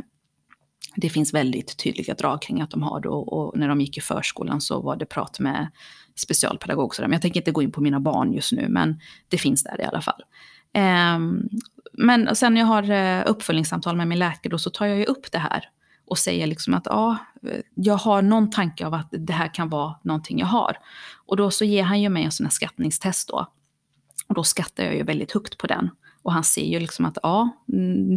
[0.95, 3.09] det finns väldigt tydliga drag kring att de har det.
[3.09, 5.67] Och, och när de gick i förskolan så var det prat med
[6.15, 6.95] specialpedagog.
[6.95, 9.63] Så men jag tänker inte gå in på mina barn just nu, men det finns
[9.63, 10.23] där i alla fall.
[10.73, 11.19] Eh,
[11.93, 15.05] men sen när jag har eh, uppföljningssamtal med min läkare då, så tar jag ju
[15.05, 15.69] upp det här
[16.07, 17.17] och säger liksom att ja,
[17.75, 20.77] jag har någon tanke av att det här kan vara någonting jag har.
[21.25, 23.47] Och då så ger han ju mig en sån här skattningstest då.
[24.27, 25.89] Och då skattar jag ju väldigt högt på den.
[26.21, 27.49] Och han ser ju liksom att ja,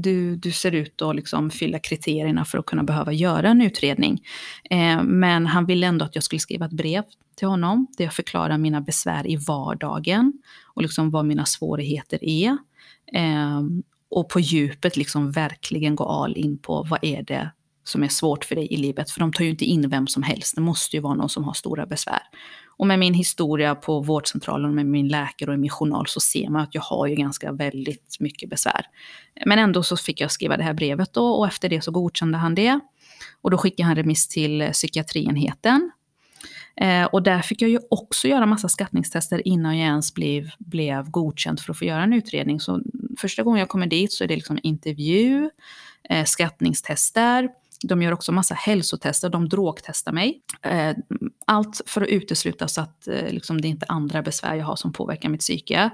[0.03, 4.23] du, du ser ut att liksom fylla kriterierna för att kunna behöva göra en utredning.
[4.71, 7.05] Eh, men han ville ändå att jag skulle skriva ett brev
[7.37, 10.33] till honom där jag förklarar mina besvär i vardagen
[10.75, 12.59] och liksom vad mina svårigheter är.
[13.13, 13.61] Eh,
[14.11, 17.51] och på djupet liksom verkligen gå all in på vad är det
[17.85, 19.11] som är svårt för dig i livet.
[19.11, 20.55] För de tar ju inte in vem som helst.
[20.55, 22.23] Det måste ju vara någon som har stora besvär.
[22.77, 26.49] Och med min historia på vårdcentralen, med min läkare och i min journal så ser
[26.49, 28.87] man att jag har ju ganska väldigt mycket besvär.
[29.47, 32.39] Men ändå så fick jag skriva det här brevet då och efter det så godkände
[32.39, 32.81] han det.
[33.43, 35.91] Och då skickade han remiss till eh, psykiatrienheten.
[36.77, 41.11] Eh, och där fick jag ju också göra massa skattningstester innan jag ens blev, blev
[41.11, 42.61] godkänd för att få göra en utredning.
[42.61, 42.81] Så
[43.19, 45.51] första gången jag kommer dit så är det liksom intervju,
[46.09, 47.49] eh, skattningstester,
[47.85, 50.41] de gör också massa hälsotester, de drogtestar mig.
[50.63, 50.97] Eh,
[51.47, 54.77] allt för att utesluta så att eh, liksom, det är inte andra besvär jag har
[54.77, 55.91] som påverkar mitt psyke.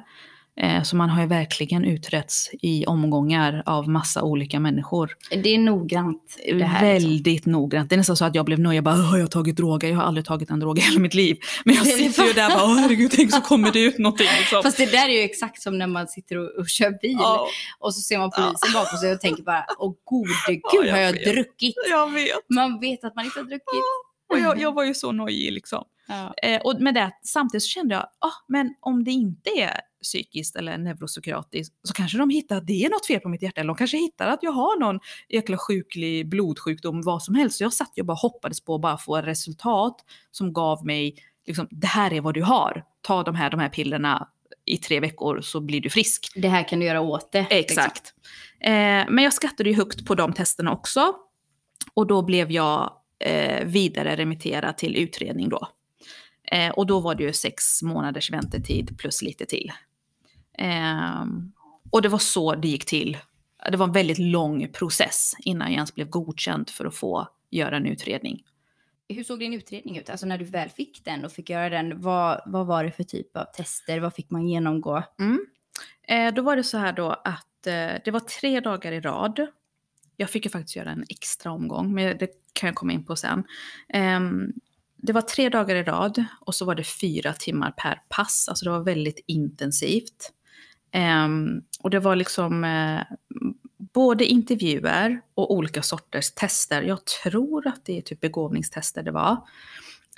[0.60, 5.16] Eh, så man har ju verkligen utretts i omgångar av massa olika människor.
[5.30, 6.36] Det är noggrant.
[6.46, 7.08] Det här, liksom.
[7.08, 7.52] Väldigt liksom.
[7.52, 7.90] noggrant.
[7.90, 8.76] Det är nästan så att jag blev nöjd.
[8.76, 9.88] Jag bara, har jag tagit droger?
[9.88, 11.36] Jag har aldrig tagit en drog i hela mitt liv.
[11.64, 14.28] Men jag sitter ju där och bara, herregud, tänk så kommer det ut någonting.
[14.38, 14.62] Liksom.
[14.62, 17.16] Fast det där är ju exakt som när man sitter och, och kör bil.
[17.16, 17.46] Oh.
[17.78, 18.74] Och så ser man polisen oh.
[18.74, 21.24] bakom sig och tänker bara, åh gode gud, oh, har jag vet.
[21.24, 21.74] druckit?
[21.90, 22.30] Jag vet.
[22.54, 23.84] Man vet att man inte har druckit.
[24.32, 25.84] Och jag, jag var ju så nojig liksom.
[26.08, 26.34] Ja.
[26.42, 30.56] Eh, och med det, samtidigt så kände jag, ah, men om det inte är psykiskt
[30.56, 33.60] eller neuropsykiatriskt så kanske de hittar att det är något fel på mitt hjärta.
[33.60, 37.58] Eller de kanske hittar att jag har någon jäkla sjuklig blodsjukdom, vad som helst.
[37.58, 41.14] Så jag satt och bara hoppades på att bara få ett resultat som gav mig,
[41.46, 42.84] liksom, det här är vad du har.
[43.02, 44.28] Ta de här, de här pillerna
[44.64, 46.32] i tre veckor så blir du frisk.
[46.34, 47.46] Det här kan du göra åt det.
[47.50, 48.12] Exakt.
[48.60, 48.72] Liksom.
[48.72, 51.14] Eh, men jag skattade ju högt på de testerna också.
[51.94, 55.68] Och då blev jag eh, vidare remitterad till utredning då.
[56.52, 59.72] Eh, och då var det ju sex månaders väntetid plus lite till.
[60.58, 61.24] Eh,
[61.90, 63.18] och det var så det gick till.
[63.70, 67.76] Det var en väldigt lång process innan jag ens blev godkänd för att få göra
[67.76, 68.42] en utredning.
[69.08, 70.10] Hur såg din utredning ut?
[70.10, 73.04] Alltså när du väl fick den och fick göra den, vad, vad var det för
[73.04, 74.00] typ av tester?
[74.00, 75.02] Vad fick man genomgå?
[75.18, 75.46] Mm.
[76.08, 79.46] Eh, då var det så här då att eh, det var tre dagar i rad.
[80.16, 83.16] Jag fick ju faktiskt göra en extra omgång, men det kan jag komma in på
[83.16, 83.44] sen.
[83.94, 84.52] Um,
[84.96, 88.48] det var tre dagar i rad och så var det fyra timmar per pass.
[88.48, 90.32] Alltså det var väldigt intensivt.
[90.96, 93.00] Um, och det var liksom uh,
[93.94, 96.82] både intervjuer och olika sorters tester.
[96.82, 99.36] Jag tror att det är typ begåvningstester det var.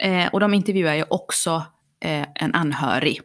[0.04, 1.56] Uh, och de intervjuar ju också
[2.04, 3.22] uh, en anhörig.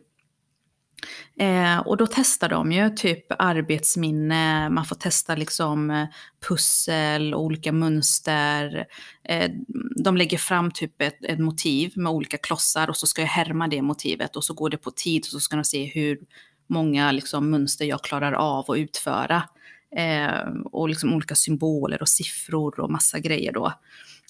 [1.39, 6.05] Eh, och då testar de ju typ arbetsminne, man får testa liksom eh,
[6.47, 8.85] pussel, olika mönster.
[9.23, 9.51] Eh,
[10.03, 13.67] de lägger fram typ ett, ett, motiv med olika klossar och så ska jag härma
[13.67, 16.17] det motivet och så går det på tid och så ska de se hur
[16.67, 19.43] många liksom, mönster jag klarar av att utföra.
[19.95, 23.73] Eh, och liksom olika symboler och siffror och massa grejer då.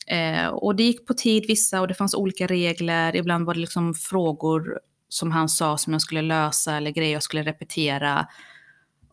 [0.08, 3.16] Eh, och det gick på tid vissa och det fanns olika regler.
[3.16, 7.24] Ibland var det liksom frågor som han sa som jag skulle lösa eller grejer jag
[7.24, 8.28] skulle repetera.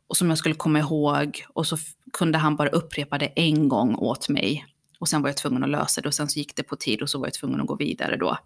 [0.06, 1.44] Och som jag skulle komma ihåg.
[1.48, 1.76] Och så
[2.12, 4.66] kunde han bara upprepa det en gång åt mig.
[4.98, 7.02] Och sen var jag tvungen att lösa det och sen så gick det på tid
[7.02, 8.38] och så var jag tvungen att gå vidare då.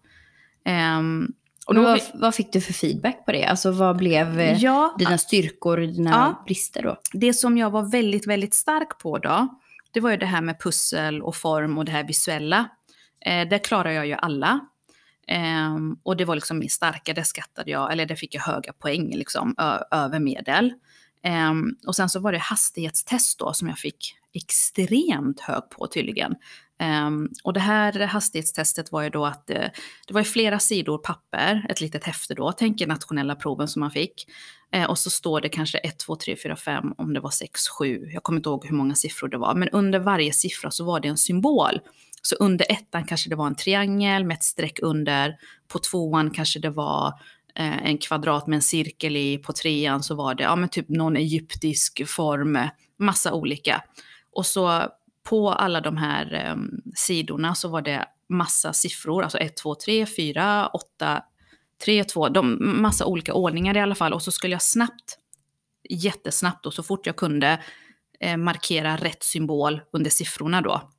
[0.99, 1.33] Um,
[1.67, 3.45] och då vad, vad, fick du för feedback på det?
[3.45, 6.97] Alltså vad blev eh, ja, dina styrkor och dina ja, brister då?
[7.13, 9.49] Det som jag var väldigt, väldigt stark på då,
[9.93, 12.69] det var ju det här med pussel och form och det här visuella.
[13.27, 14.61] Eh, det klarar jag ju alla.
[15.29, 18.73] Eh, och det var liksom min starka, det skattade jag, eller det fick jag höga
[18.73, 19.55] poäng liksom,
[19.91, 20.73] över medel.
[21.23, 21.53] Eh,
[21.87, 26.35] och sen så var det hastighetstest då som jag fick extremt hög på tydligen.
[26.83, 29.73] Um, och det här hastighetstestet var ju då att det,
[30.07, 33.81] det var ju flera sidor papper, ett litet häfte då, tänk er nationella proven som
[33.81, 34.27] man fick.
[34.77, 37.69] Uh, och så står det kanske 1, 2, 3, 4, 5, om det var 6,
[37.69, 40.85] 7, jag kommer inte ihåg hur många siffror det var, men under varje siffra så
[40.85, 41.81] var det en symbol.
[42.23, 45.37] Så under ettan kanske det var en triangel med ett streck under,
[45.69, 47.09] på tvåan kanske det var
[47.61, 50.89] uh, en kvadrat med en cirkel i, på trean så var det ja, men typ
[50.89, 52.59] någon egyptisk form,
[52.99, 53.83] massa olika.
[54.33, 54.89] Och så
[55.25, 60.07] på alla de här um, sidorna så var det massa siffror, alltså 1, 2, 3,
[60.07, 61.23] 4, 8,
[61.85, 64.13] 3, 2, de, massa olika ordningar i alla fall.
[64.13, 65.19] Och så skulle jag snabbt,
[65.91, 67.63] jättesnabbt och så fort jag kunde
[68.21, 70.91] eh, markera rätt symbol under siffrorna då.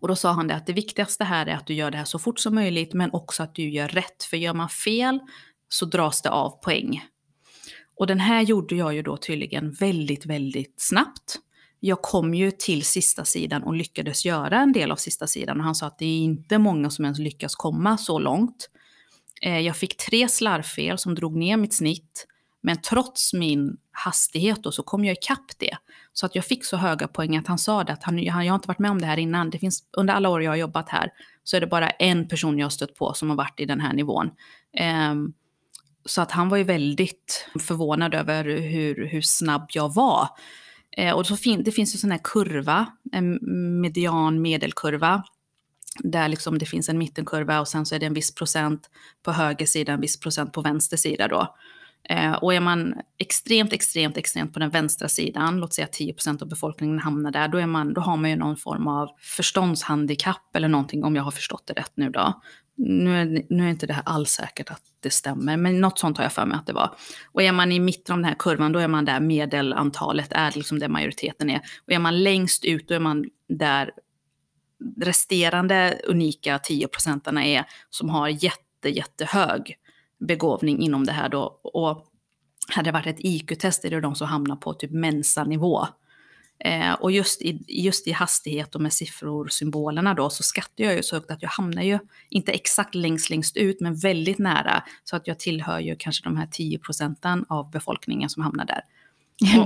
[0.00, 2.04] Och då sa han det att det viktigaste här är att du gör det här
[2.04, 4.24] så fort som möjligt men också att du gör rätt.
[4.24, 5.20] För gör man fel
[5.68, 7.04] så dras det av poäng.
[7.96, 11.38] Och den här gjorde jag ju då tydligen väldigt, väldigt snabbt
[11.84, 15.58] jag kom ju till sista sidan och lyckades göra en del av sista sidan.
[15.58, 18.70] Och han sa att det är inte många som ens lyckas komma så långt.
[19.42, 22.26] Eh, jag fick tre slarvfel som drog ner mitt snitt.
[22.60, 25.76] Men trots min hastighet då så kom jag ikapp det.
[26.12, 28.54] Så att jag fick så höga poäng att han sa det att han, jag har
[28.54, 29.50] inte varit med om det här innan.
[29.50, 31.10] Det finns, under alla år jag har jobbat här
[31.44, 33.80] så är det bara en person jag har stött på som har varit i den
[33.80, 34.30] här nivån.
[35.10, 35.32] Um,
[36.04, 40.28] så att han var ju väldigt förvånad över hur, hur snabb jag var.
[40.96, 43.38] Eh, och så fin det finns en sån här kurva, en
[43.80, 45.22] median medelkurva.
[45.98, 48.90] Där liksom det finns en mittenkurva och sen så är det en viss procent
[49.22, 51.56] på höger sida, en viss procent på vänster sida då.
[52.08, 56.48] Eh, och är man extremt, extremt, extremt på den vänstra sidan, låt säga 10% av
[56.48, 60.68] befolkningen hamnar där, då, är man, då har man ju någon form av förståndshandikapp eller
[60.68, 62.40] någonting om jag har förstått det rätt nu då
[62.76, 66.16] nu är, nu är inte det här alls säkert att det stämmer, men något sånt
[66.16, 66.94] har jag för mig att det var.
[67.32, 70.52] Och är man i mitten av den här kurvan, då är man där medelantalet är
[70.54, 71.60] liksom det majoriteten är.
[71.86, 73.90] Och är man längst ut, då är man där
[75.00, 79.76] resterande unika 10 procentarna är, som har jätte, jättehög
[80.26, 81.60] begåvning inom det här då.
[81.62, 82.06] Och
[82.68, 85.86] hade det varit ett IQ-test är det de som hamnar på typ mensa-nivå.
[86.64, 90.94] Eh, och just i, just i hastighet och med siffror, symbolerna då, så skattar jag
[90.94, 94.84] ju så högt att jag hamnar ju, inte exakt längst längst ut, men väldigt nära.
[95.04, 98.80] Så att jag tillhör ju kanske de här 10 procenten av befolkningen som hamnar där.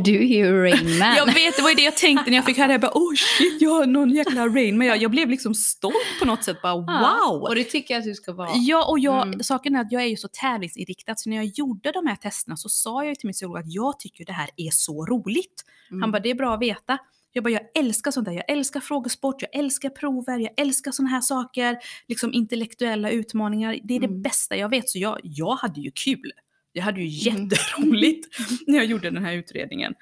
[0.05, 1.17] Du är ju Rain Man.
[1.17, 2.73] jag vet, det var ju det jag tänkte när jag fick höra det.
[2.73, 4.87] Jag bara, oh shit, jag har någon jäkla Rain Man.
[4.87, 6.63] Jag, jag blev liksom stolt på något sätt.
[6.63, 7.43] Bara, wow!
[7.43, 8.51] och det tycker jag att du ska vara.
[8.55, 9.43] Ja, och jag, mm.
[9.43, 11.15] saken är att jag är ju så tävlingsinriktad.
[11.17, 13.99] Så när jag gjorde de här testerna så sa jag till min psykolog att jag
[13.99, 15.65] tycker det här är så roligt.
[15.91, 16.03] Mm.
[16.03, 16.99] Han bara, det är bra att veta.
[17.33, 18.33] Jag bara, jag älskar sånt där.
[18.33, 21.79] Jag älskar frågesport, jag älskar prover, jag älskar såna här saker.
[22.09, 23.79] Liksom intellektuella utmaningar.
[23.85, 24.23] Det är det mm.
[24.23, 24.89] bästa jag vet.
[24.89, 26.33] Så jag, jag hade ju kul.
[26.77, 27.49] Jag hade ju mm.
[27.49, 28.59] jätteroligt mm.
[28.67, 29.95] när jag gjorde den här utredningen.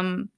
[0.00, 0.28] Um,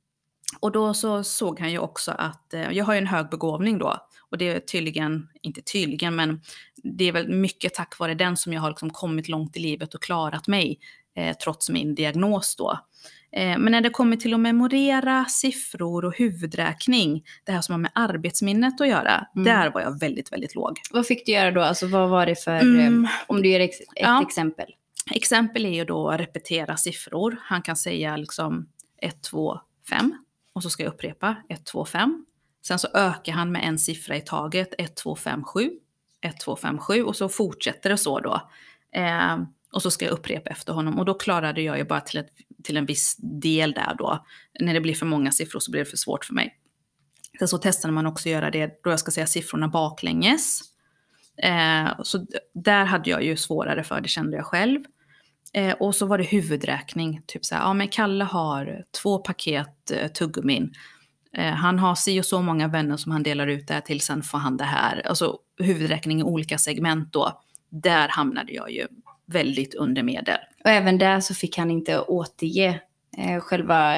[0.61, 3.79] och då så såg han ju också att uh, jag har ju en hög begåvning
[3.79, 3.97] då.
[4.31, 6.41] Och det är tydligen, inte tydligen, men
[6.77, 9.95] det är väl mycket tack vare den som jag har liksom kommit långt i livet
[9.95, 10.79] och klarat mig
[11.17, 12.79] eh, trots min diagnos då.
[13.33, 17.79] Eh, men när det kommer till att memorera siffror och huvudräkning, det här som har
[17.79, 19.45] med arbetsminnet att göra, mm.
[19.45, 20.81] där var jag väldigt, väldigt låg.
[20.91, 21.61] Vad fick du göra då?
[21.61, 23.05] Alltså vad var det för, mm.
[23.05, 24.23] Eh, om du ger ex ett ja.
[24.23, 24.67] exempel?
[25.11, 27.37] Exempel är ju då att repetera siffror.
[27.43, 28.69] Han kan säga liksom
[29.03, 29.61] 1, 2,
[29.91, 30.15] 5
[30.53, 32.27] och så ska jag upprepa 1, 2, 5.
[32.67, 35.71] Sen så ökar han med en siffra i taget, 1, 2, 5, 7.
[36.21, 38.51] 1, 2, 5, 7 och så fortsätter det så då.
[38.93, 39.39] Eh,
[39.73, 42.31] och så ska jag upprepa efter honom och då klarade jag ju bara till, ett,
[42.63, 44.27] till en viss del där då.
[44.61, 46.57] När det blir för många siffror så blir det för svårt för mig.
[47.39, 50.61] Sen så testade man också göra det då jag ska säga siffrorna baklänges.
[51.43, 54.81] Eh, så där hade jag ju svårare för, det kände jag själv.
[55.53, 59.91] Eh, och så var det huvudräkning, typ så här, ja men Kalle har två paket
[59.91, 60.73] eh, tuggummin.
[61.37, 64.01] Eh, han har si och så många vänner som han delar ut det här till,
[64.01, 65.07] sen får han det här.
[65.07, 67.41] Alltså huvudräkning i olika segment då.
[67.71, 68.87] Där hamnade jag ju
[69.27, 70.39] väldigt under medel.
[70.65, 72.81] Och även där så fick han inte återge
[73.19, 73.97] eh, själva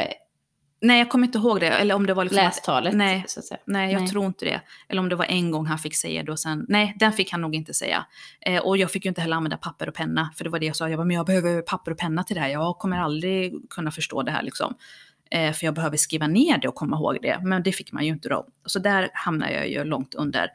[0.85, 1.69] Nej, jag kommer inte ihåg det.
[1.69, 2.45] Eller om det var liksom...
[2.45, 3.61] Lästalet, Nej, så att säga.
[3.65, 4.11] nej, jag Nej.
[4.11, 4.61] tror inte det.
[4.89, 6.67] Eller om det var en gång han fick säga det och sen...
[6.69, 8.07] Nej, den fick han nog inte säga.
[8.41, 10.31] Eh, och jag fick ju inte heller använda papper och penna.
[10.37, 10.89] För det var det jag sa.
[10.89, 12.49] Jag bara, men jag behöver papper och penna till det här.
[12.49, 14.75] Jag kommer aldrig kunna förstå det här liksom.
[15.31, 17.39] Eh, för jag behöver skriva ner det och komma ihåg det.
[17.43, 18.47] Men det fick man ju inte då.
[18.67, 20.51] Så där hamnade jag ju långt under.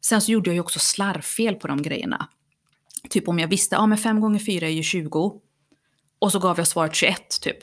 [0.00, 2.28] Sen så gjorde jag ju också slarvfel på de grejerna.
[3.10, 5.40] Typ om jag visste, ja men 5 gånger 4 är ju 20.
[6.18, 7.56] Och så gav jag svaret 21 typ.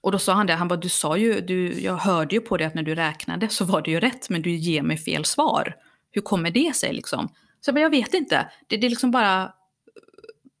[0.00, 2.56] Och då sa han det, han bara du sa ju, du, jag hörde ju på
[2.56, 5.24] det att när du räknade så var det ju rätt men du ger mig fel
[5.24, 5.74] svar.
[6.10, 7.28] Hur kommer det sig liksom?
[7.60, 8.50] Så jag bara, jag vet inte.
[8.66, 9.52] Det, det liksom bara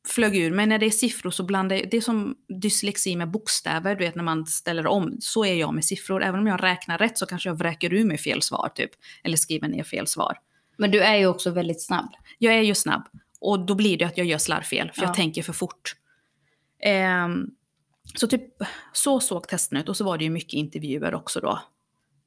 [0.08, 0.50] flög ur.
[0.50, 4.04] Men när det är siffror så blandar jag, det är som dyslexi med bokstäver, du
[4.04, 5.16] vet när man ställer om.
[5.20, 6.22] Så är jag med siffror.
[6.22, 8.90] Även om jag räknar rätt så kanske jag vräker ur mig fel svar typ.
[9.24, 10.38] Eller skriver ner fel svar.
[10.76, 12.10] Men du är ju också väldigt snabb.
[12.38, 13.08] Jag är ju snabb.
[13.40, 15.08] Och då blir det att jag gör slarvfel, för Ja.
[15.08, 15.94] jag tänker för fort.
[16.82, 17.46] Ehm,
[18.14, 18.42] så typ,
[18.92, 19.88] så såg testen ut.
[19.88, 21.60] Och så var det ju mycket intervjuer också då.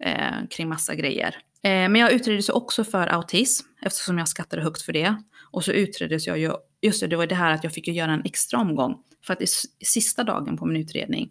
[0.04, 1.36] Eh, kring massa grejer.
[1.64, 5.16] Eh, men jag utreddes ju också för autism, eftersom jag skattade högt för det.
[5.52, 7.94] Och så utreddes jag ju, just det, det var det här att jag fick ju
[7.94, 9.04] göra en extra omgång.
[9.26, 9.48] För att i
[9.86, 11.30] sista dagen på min utredning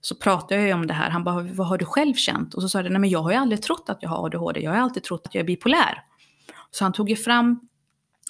[0.00, 1.10] så pratade jag ju om det här.
[1.10, 2.54] Han bara, vad har du själv känt?
[2.54, 4.60] Och så sa jag, nej men jag har ju aldrig trott att jag har ADHD.
[4.60, 6.02] Jag har alltid trott att jag är bipolär.
[6.70, 7.68] Så han tog ju fram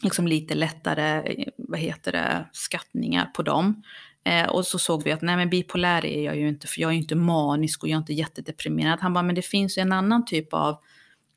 [0.03, 3.83] liksom lite lättare, eh, vad heter det, skattningar på dem.
[4.25, 6.89] Eh, och så såg vi att nej men bipolär är jag ju inte, för jag
[6.89, 9.01] är ju inte manisk och jag är inte jättedeprimerad.
[9.01, 10.77] Han bara, men det finns ju en annan typ av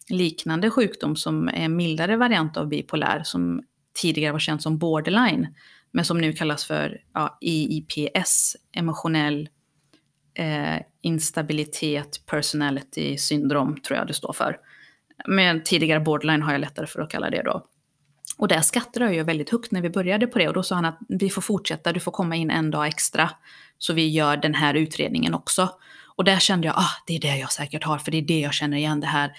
[0.09, 3.63] liknande sjukdom som är en mildare variant av bipolär som
[4.01, 5.47] tidigare var känd som borderline.
[5.91, 9.49] Men som nu kallas för ja, EIPS, emotionell
[10.33, 14.57] eh, instabilitet personality syndrom tror jag det står för.
[15.27, 17.65] Men tidigare borderline har jag lättare för att kalla det då.
[18.37, 20.47] Och där skattade jag ju väldigt högt när vi började på det.
[20.47, 23.29] Och då sa han att vi får fortsätta, du får komma in en dag extra.
[23.77, 25.69] Så vi gör den här utredningen också.
[26.15, 28.39] Och där kände jag, ah, det är det jag säkert har, för det är det
[28.39, 29.31] jag känner igen, det här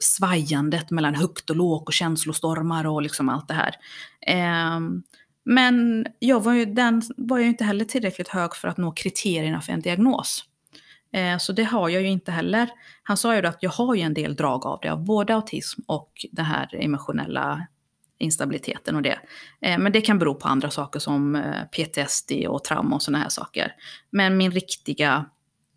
[0.00, 3.74] svajandet mellan högt och lågt och känslostormar och liksom allt det här.
[4.26, 5.02] Ehm,
[5.44, 9.60] men jag var ju, den var ju inte heller tillräckligt hög för att nå kriterierna
[9.60, 10.44] för en diagnos.
[11.12, 12.70] Eh, Så det har jag ju inte heller.
[13.02, 15.34] Han sa ju då att jag har ju en del drag av det, av både
[15.34, 17.66] autism och den här emotionella
[18.22, 19.18] instabiliteten och det.
[19.60, 23.22] Eh, Men det kan bero på andra saker som eh, PTSD och trauma och sådana
[23.22, 23.74] här saker.
[24.10, 25.26] Men min riktiga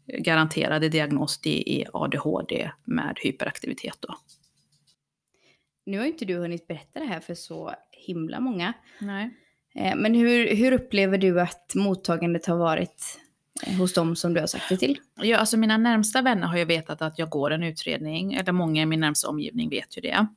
[0.07, 4.15] eh, garanterade diagnos det är ADHD med hyperaktivitet då.
[5.85, 8.73] Nu har inte du hunnit berätta det här för så himla många.
[8.99, 9.33] Nej.
[9.95, 13.19] Men hur, hur upplever du att mottagandet har varit
[13.79, 14.99] hos dem som du har sagt det till?
[15.21, 18.81] Ja, alltså mina närmsta vänner har ju vetat att jag går en utredning, eller många
[18.81, 20.27] i min närmsta omgivning vet ju det.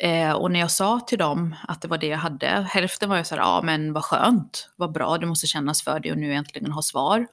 [0.00, 3.16] Eh, och när jag sa till dem att det var det jag hade, hälften var
[3.16, 6.18] ju så här, ja men vad skönt, vad bra, det måste kännas för dig och
[6.18, 7.26] nu äntligen ha svar.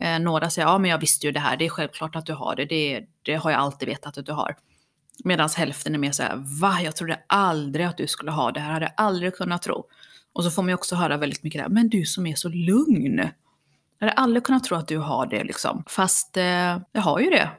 [0.00, 2.32] Eh, några säger, ja men jag visste ju det här, det är självklart att du
[2.32, 4.56] har det, det, det har jag alltid vetat att du har.
[5.24, 8.60] Medan hälften är mer så här, va, jag trodde aldrig att du skulle ha det
[8.60, 9.84] här, hade jag aldrig kunnat tro.
[10.32, 12.48] Och så får man ju också höra väldigt mycket där, men du som är så
[12.48, 13.18] lugn.
[13.98, 15.84] Jag hade aldrig kunnat tro att du har det liksom.
[15.86, 17.50] Fast eh, jag har ju det,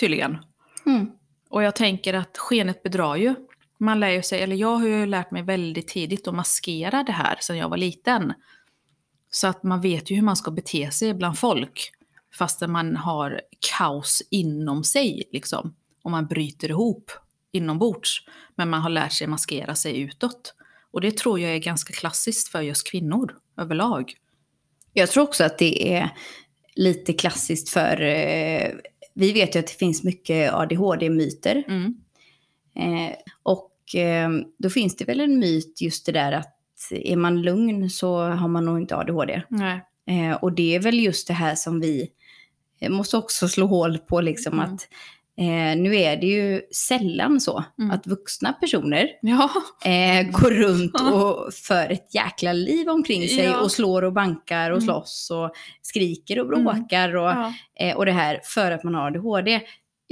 [0.00, 0.38] tydligen.
[0.86, 1.10] Mm.
[1.50, 3.34] Och jag tänker att skenet bedrar ju.
[3.80, 7.12] Man lär ju sig, eller jag har ju lärt mig väldigt tidigt att maskera det
[7.12, 8.32] här sedan jag var liten.
[9.30, 11.92] Så att man vet ju hur man ska bete sig bland folk.
[12.38, 13.40] Fastän man har
[13.78, 15.74] kaos inom sig liksom.
[16.02, 17.10] Och man bryter ihop
[17.52, 18.26] inombords.
[18.54, 20.54] Men man har lärt sig maskera sig utåt.
[20.90, 24.14] Och det tror jag är ganska klassiskt för just kvinnor överlag.
[24.92, 26.10] Jag tror också att det är
[26.74, 28.00] lite klassiskt för...
[28.00, 28.70] Eh,
[29.14, 31.64] vi vet ju att det finns mycket ADHD-myter.
[31.68, 31.94] Mm.
[32.76, 34.28] Eh, och eh,
[34.58, 36.56] då finns det väl en myt just det där att
[36.90, 39.42] är man lugn så har man nog inte ADHD.
[39.48, 39.80] Nej.
[40.10, 42.08] Eh, och det är väl just det här som vi
[42.80, 44.74] eh, måste också slå hål på, liksom Mm.
[44.74, 44.88] att
[45.38, 47.90] eh, nu är det ju sällan så Mm.
[47.90, 49.50] att vuxna personer Ja.
[49.84, 53.60] eh, går runt och för ett jäkla liv omkring sig Ja.
[53.60, 54.86] och slår och bankar och Mm.
[54.86, 55.50] slåss och
[55.82, 57.52] skriker och bråkar och, ja.
[57.80, 59.60] eh, och det här för att man har ADHD.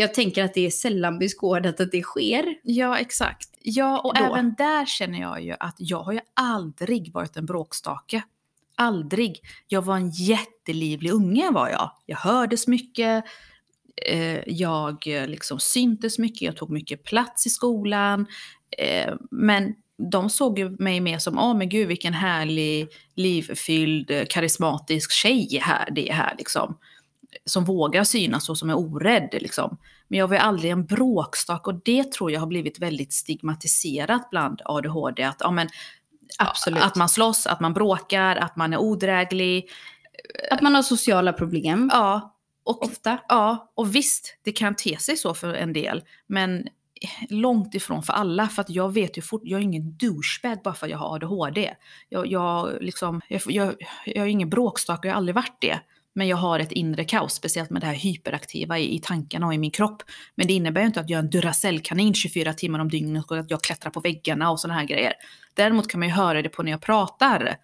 [0.00, 2.54] Jag tänker att det är sällan beskådat att det sker.
[2.62, 3.48] Ja, exakt.
[3.62, 4.24] Ja, och Då.
[4.24, 8.22] även där känner jag ju att jag har ju aldrig varit en bråkstake.
[8.74, 9.40] Aldrig.
[9.68, 11.90] Jag var en jättelivlig unge var jag.
[12.06, 13.24] Jag hördes mycket,
[14.06, 18.26] eh, jag eh, liksom syntes mycket, jag tog mycket plats i skolan.
[18.78, 19.74] Eh, men
[20.10, 25.88] de såg ju mig mer som, åh men gud vilken härlig, livfylld, karismatisk tjej här,
[25.90, 26.76] det är här liksom.
[27.48, 29.78] Som vågar synas och som är orädd liksom.
[30.08, 34.30] Men jag var ju aldrig en bråkstak och det tror jag har blivit väldigt stigmatiserat
[34.30, 35.22] bland ADHD.
[35.22, 35.68] Att, ja, men,
[36.38, 36.82] Absolut.
[36.82, 39.70] att man slåss, att man bråkar, att man är odräglig.
[40.50, 41.90] Att man har sociala problem.
[41.92, 42.34] Ja,
[42.64, 43.18] Och, Ofta.
[43.28, 46.68] Ja, och visst, det kan te sig så för en del, men
[47.28, 48.48] långt ifrån för alla.
[48.48, 51.14] För att jag vet ju fort, jag är ingen douchebag bara för att jag har
[51.14, 51.74] ADHD.
[52.08, 53.74] Jag, jag, liksom, jag, jag,
[54.06, 55.80] jag är ingen bråkstake, jag har aldrig varit det.
[56.18, 59.54] Men jag har ett inre kaos, speciellt med det här hyperaktiva i, i tankarna och
[59.54, 60.02] i min kropp.
[60.34, 63.38] Men det innebär ju inte att jag är en Duracellkanin 24 timmar om dygnet och
[63.38, 65.12] att jag klättrar på väggarna och sådana här grejer.
[65.54, 67.56] Däremot kan man ju höra det på när jag pratar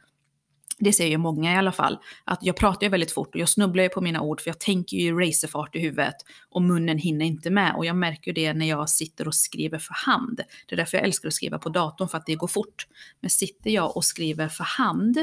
[0.79, 3.49] det säger ju många i alla fall, att jag pratar ju väldigt fort och jag
[3.49, 6.17] snubblar ju på mina ord för jag tänker ju racerfart i huvudet
[6.51, 7.75] och munnen hinner inte med.
[7.77, 10.41] Och jag märker ju det när jag sitter och skriver för hand.
[10.67, 12.87] Det är därför jag älskar att skriva på datorn för att det går fort.
[13.21, 15.19] Men sitter jag och skriver för hand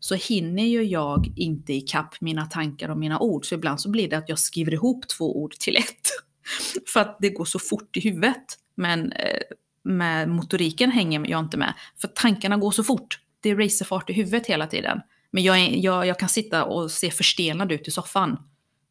[0.00, 3.46] så hinner ju jag inte ikapp mina tankar och mina ord.
[3.46, 6.08] Så ibland så blir det att jag skriver ihop två ord till ett.
[6.92, 8.44] för att det går så fort i huvudet.
[8.74, 9.40] Men eh,
[9.84, 11.74] med motoriken hänger jag inte med.
[12.00, 15.00] För tankarna går så fort det är racerfart i huvudet hela tiden.
[15.30, 18.38] Men jag, är, jag, jag kan sitta och se förstelnad ut i soffan.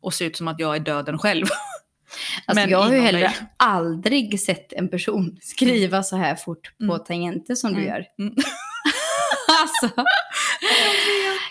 [0.02, 1.46] Och se ut som att jag är döden själv.
[2.46, 3.36] Alltså Men jag har ju heller dig.
[3.58, 7.04] aldrig sett en person skriva så här fort på mm.
[7.06, 7.82] tangenter som mm.
[7.82, 8.06] du gör.
[8.20, 8.36] Mm.
[9.84, 10.04] alltså,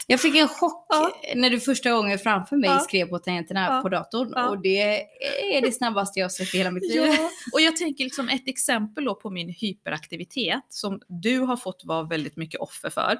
[0.06, 1.22] jag fick en chock ja.
[1.34, 2.78] när du första gången framför mig ja.
[2.78, 3.80] skrev på tangenterna ja.
[3.82, 4.34] på datorn.
[4.34, 5.02] Och det
[5.56, 7.02] är det snabbaste jag sett i hela mitt liv.
[7.52, 12.02] Och jag tänker liksom ett exempel då på min hyperaktivitet som du har fått vara
[12.02, 13.18] väldigt mycket offer för.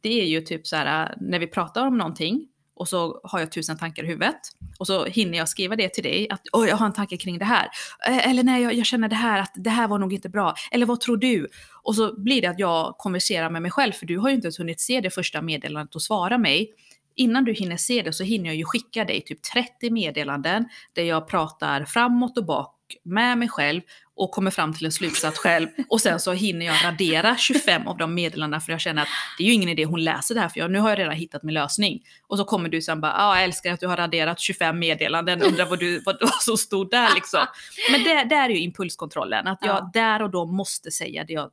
[0.00, 3.52] Det är ju typ så här när vi pratar om någonting och så har jag
[3.52, 4.40] tusen tankar i huvudet.
[4.78, 7.38] Och så hinner jag skriva det till dig, att oh, jag har en tanke kring
[7.38, 7.68] det här.
[8.08, 10.54] Eh, eller nej, jag, jag, känner det här, att det här var nog inte bra.
[10.70, 11.48] Eller vad tror du?
[11.82, 14.46] Och så blir det att jag konverserar med mig själv, för du har ju inte
[14.46, 16.72] ens hunnit se det första meddelandet och svara mig.
[17.16, 21.02] Innan du hinner se det så hinner jag ju skicka dig typ 30 meddelanden där
[21.02, 23.80] jag pratar framåt och bak med mig själv
[24.16, 25.68] och kommer fram till en slutsats själv.
[25.88, 29.08] Och sen så hinner jag radera 25 av de meddelandena för jag känner att
[29.38, 31.14] det är ju ingen idé hon läser det här för jag, nu har jag redan
[31.14, 32.02] hittat min lösning.
[32.26, 35.42] Och så kommer du sen bara, ja jag älskar att du har raderat 25 meddelanden,
[35.42, 37.46] undrar vad, du, vad, vad som stod där liksom.
[37.90, 39.90] Men det, det är ju impulskontrollen, att jag ja.
[39.92, 41.50] där och då måste säga det jag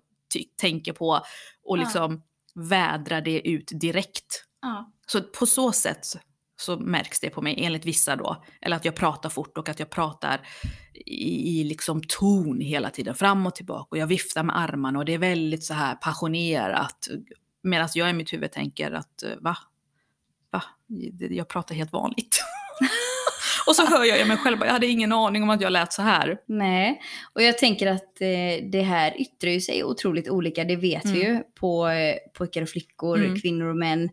[0.61, 1.25] tänker på
[1.63, 2.21] och liksom
[2.53, 2.61] ja.
[2.61, 4.45] vädra det ut direkt.
[4.61, 4.91] Ja.
[5.07, 6.05] Så på så sätt
[6.61, 8.43] så märks det på mig, enligt vissa då.
[8.61, 10.41] Eller att jag pratar fort och att jag pratar
[11.05, 13.87] i, i liksom ton hela tiden, fram och tillbaka.
[13.89, 17.07] Och jag viftar med armarna och det är väldigt så här passionerat.
[17.63, 19.57] Medan jag i mitt huvud tänker att, eh, va?
[20.51, 20.63] Va?
[21.29, 22.43] Jag pratar helt vanligt.
[23.67, 26.01] och så hör jag mig själv, jag hade ingen aning om att jag lät så
[26.01, 26.37] här.
[26.45, 27.01] Nej,
[27.33, 31.15] och jag tänker att eh, det här yttrar ju sig otroligt olika, det vet mm.
[31.15, 33.39] vi ju, på eh, pojkar och flickor, mm.
[33.39, 34.09] kvinnor och män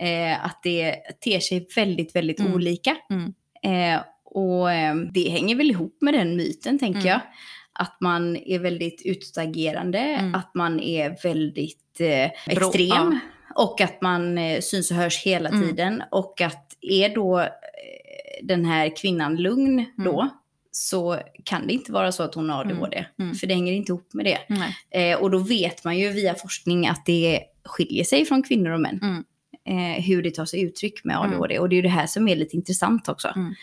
[0.00, 2.54] eh, att det ter sig väldigt, väldigt mm.
[2.54, 2.96] olika.
[3.10, 3.34] Mm.
[3.62, 7.08] Eh, och eh, det hänger väl ihop med den myten, tänker mm.
[7.08, 7.20] jag.
[7.72, 10.34] Att man är väldigt utåtagerande, mm.
[10.34, 12.90] att man är väldigt eh, extrem.
[12.90, 13.18] Ja.
[13.54, 15.62] Och att man eh, syns och hörs hela mm.
[15.62, 16.02] tiden.
[16.10, 17.46] Och att är då eh,
[18.42, 20.28] den här kvinnan lugn då,
[20.70, 22.96] så kan det inte vara så att hon har ADHD.
[22.96, 23.10] Mm.
[23.20, 23.34] Mm.
[23.34, 24.38] För det hänger inte ihop med det.
[24.90, 28.80] Eh, och då vet man ju via forskning att det skiljer sig från kvinnor och
[28.80, 29.00] män.
[29.02, 29.24] Mm
[29.66, 31.54] eh, hur det tar sig uttryck med ADHD.
[31.54, 31.62] Mm.
[31.62, 33.28] Och det är ju det här som är lite intressant också.
[33.36, 33.54] Mm.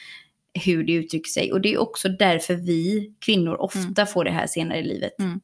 [0.65, 1.51] Hur det uttrycker sig.
[1.51, 4.07] Och det är också därför vi kvinnor ofta mm.
[4.07, 5.19] får det här senare i livet.
[5.19, 5.39] Mm.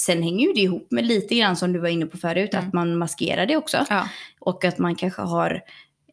[0.00, 2.66] Sen hänger ju det ihop med lite grann som du var inne på förut, mm.
[2.66, 3.86] att man maskerar det också.
[3.90, 4.08] Ja.
[4.40, 5.60] Och att man kanske har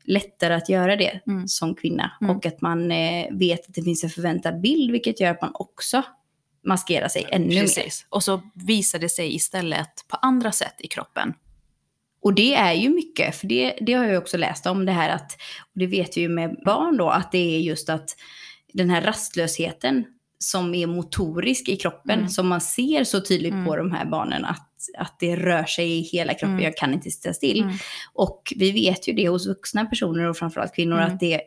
[0.04, 1.48] lättare att göra det mm.
[1.48, 2.12] som kvinna.
[2.30, 5.52] Och att man eh, vet att det finns en förväntad bild, vilket gör att man
[5.54, 6.04] också
[6.64, 7.78] maskerar sig ännu Precis.
[7.78, 7.94] mer.
[8.10, 11.34] Och så visar det sig istället på andra sätt i kroppen.
[12.22, 15.10] Och det är ju mycket, för det, det har jag också läst om det här
[15.10, 18.10] att, och det vet vi ju med barn då, att det är just att
[18.74, 20.06] den här rastlösheten
[20.40, 22.30] som är motorisk i kroppen, mm.
[22.30, 23.66] som man ser så tydligt mm.
[23.66, 26.64] på de här barnen, att, att det rör sig i hela kroppen, mm.
[26.64, 27.62] jag kan inte sitta still.
[27.62, 27.76] Mm.
[28.14, 31.14] Och vi vet ju det hos vuxna personer och framförallt kvinnor, mm.
[31.14, 31.42] att det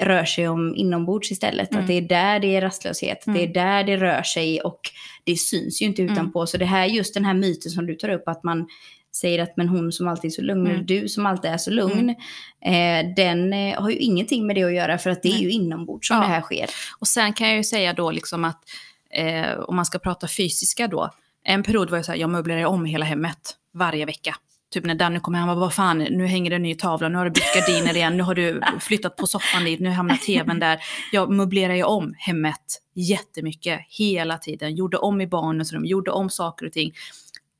[0.00, 1.68] rör sig om inombords istället.
[1.68, 1.86] Att mm.
[1.86, 4.80] det är där det är rastlöshet, det är där det rör sig och
[5.24, 6.46] det syns ju inte utanpå.
[6.46, 8.66] Så det här, just den här myten som du tar upp, att man
[9.12, 10.72] säger att men hon som alltid är så lugn, mm.
[10.72, 12.14] eller du som alltid är så lugn,
[12.62, 13.08] mm.
[13.08, 15.50] eh, den eh, har ju ingenting med det att göra för att det är ju
[15.50, 16.22] inombords som ja.
[16.22, 16.66] det här sker.
[16.98, 18.62] Och sen kan jag ju säga då liksom att
[19.10, 21.10] eh, om man ska prata fysiska då,
[21.44, 24.36] en period var jag så här, jag möblerade om hela hemmet varje vecka.
[24.72, 27.08] Typ när Danny kom hem, han bara, vad fan, nu hänger det en ny tavla,
[27.08, 30.16] nu har du bytt gardiner igen, nu har du flyttat på soffan dit, nu hamnar
[30.16, 30.78] tvn där.
[31.12, 34.74] Jag möblerar ju om hemmet jättemycket, hela tiden.
[34.74, 36.92] Gjorde om i barnens rum, gjorde om saker och ting.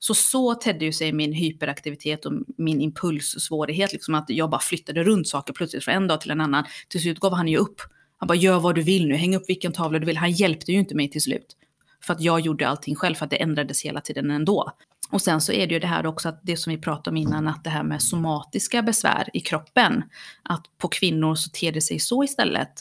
[0.02, 5.04] Så så tedde ju sig min hyperaktivitet och min impulssvårighet, liksom att jag bara flyttade
[5.04, 6.64] runt saker plötsligt från en dag till en annan.
[6.88, 7.80] Till slut gav han ju upp.
[8.18, 10.16] Han bara, gör vad du vill nu, häng upp vilken tavla du vill.
[10.16, 11.56] Han hjälpte ju inte mig till slut.
[12.02, 14.72] För att jag gjorde allting själv, för att det ändrades hela tiden ändå.
[15.10, 17.16] Och sen så är det ju det här också att det som vi pratade om
[17.16, 20.02] innan, att det här med somatiska besvär i kroppen.
[20.42, 22.72] Att på kvinnor så ter det sig så istället.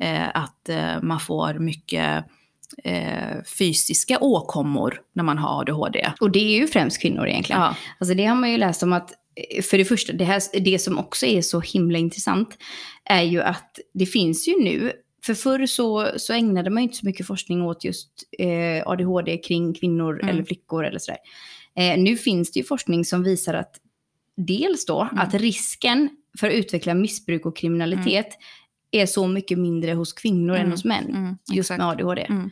[0.00, 2.24] Eh, att eh, man får mycket
[2.84, 6.12] eh, fysiska åkommor när man har ADHD.
[6.20, 7.60] Och det är ju främst kvinnor egentligen.
[7.62, 7.76] Ja.
[8.00, 9.10] Alltså det har man ju läst om att,
[9.56, 12.48] eh, för det första, det, här, det som också är så himla intressant
[13.04, 14.92] är ju att det finns ju nu,
[15.26, 18.08] för förr så, så ägnade man ju inte så mycket forskning åt just
[18.38, 20.28] eh, ADHD kring kvinnor Mm.
[20.34, 21.18] eller flickor eller sådär.
[21.78, 23.76] Eh, nu finns det ju forskning som visar att
[24.36, 25.18] dels då Mm.
[25.18, 26.08] att risken
[26.38, 28.28] för att utveckla missbruk och kriminalitet
[28.90, 30.70] är så mycket mindre hos kvinnor än Mm.
[30.70, 31.04] hos män.
[31.10, 31.78] Mm, Just exakt.
[31.78, 32.22] med ADHD.
[32.28, 32.50] Mm.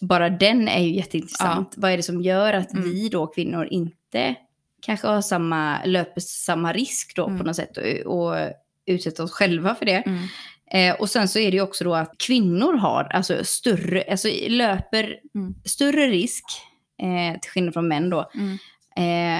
[0.00, 1.74] Bara den är ju jätteintressant.
[1.76, 2.84] Vad är det som gör att Mm.
[2.90, 4.34] vi då kvinnor inte
[4.82, 7.38] kanske har samma, löper samma risk då Mm.
[7.38, 8.36] på något sätt och, och
[8.86, 10.02] utsätter oss själva för det.
[10.06, 10.22] Mm.
[10.70, 14.28] Eh, och sen så är det ju också då att kvinnor har alltså större, alltså
[14.48, 15.54] löper Mm.
[15.64, 16.44] större risk,
[17.02, 18.58] eh, till skillnad från män då, Mm.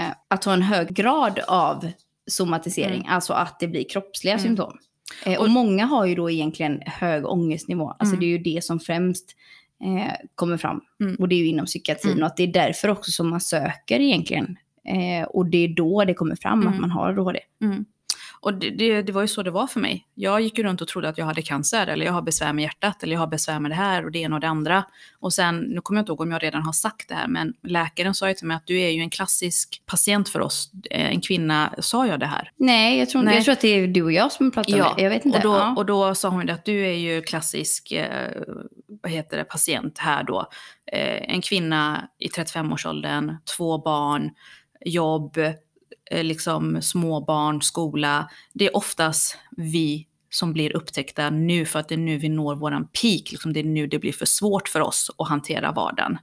[0.06, 1.90] eh, att ha en hög grad av
[2.30, 4.42] somatisering, alltså att det blir kroppsliga Mm.
[4.44, 4.78] symptom.
[5.26, 8.20] Eh, och, Och- många har ju då egentligen hög ångestnivå, alltså Mm.
[8.20, 9.36] det är ju det som främst
[9.84, 10.80] eh, kommer fram.
[11.00, 11.14] Mm.
[11.14, 12.22] Och det är ju inom psykiatrin Mm.
[12.22, 14.56] och att det är därför också som man söker egentligen.
[14.88, 16.80] Eh, och det är då det kommer fram att Mm.
[16.80, 17.38] man har ADHD.
[17.62, 17.84] Mm.
[18.44, 20.06] Och det, det, det var ju så det var för mig.
[20.14, 22.62] Jag gick ju runt och trodde att jag hade cancer, eller jag har besvär med
[22.62, 24.84] hjärtat, eller jag har besvär med det här och det ena och det andra.
[25.20, 27.54] Och sen, nu kommer jag inte ihåg om jag redan har sagt det här, men
[27.62, 30.70] läkaren sa ju till mig att du är ju en klassisk patient för oss.
[30.90, 32.50] Eh, En kvinna, sa jag det här?
[32.56, 33.34] Nej, jag tror, Nej.
[33.34, 35.02] jag tror att det är du och jag som pratar om det.
[35.02, 35.38] Jag vet inte.
[35.38, 35.74] och, då, ja.
[35.76, 38.42] och då sa hon att du är ju klassisk eh,
[39.02, 40.46] vad heter det, patient här då.
[40.92, 44.30] Eh, en kvinna i 35-årsåldern, två barn,
[44.84, 45.38] jobb,
[46.10, 48.30] Eh, liksom småbarn, skola.
[48.52, 52.54] Det är oftast vi som blir upptäckta nu för att det är nu vi når
[52.54, 53.30] våran peak.
[53.32, 56.18] Liksom det är nu det blir för svårt för oss att hantera vardagen.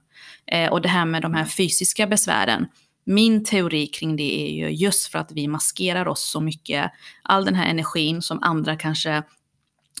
[0.46, 2.66] Eh, och det här med de här fysiska besvären.
[3.04, 6.90] Min teori kring det är ju just för att vi maskerar oss så mycket.
[7.22, 9.22] All den här energin som andra kanske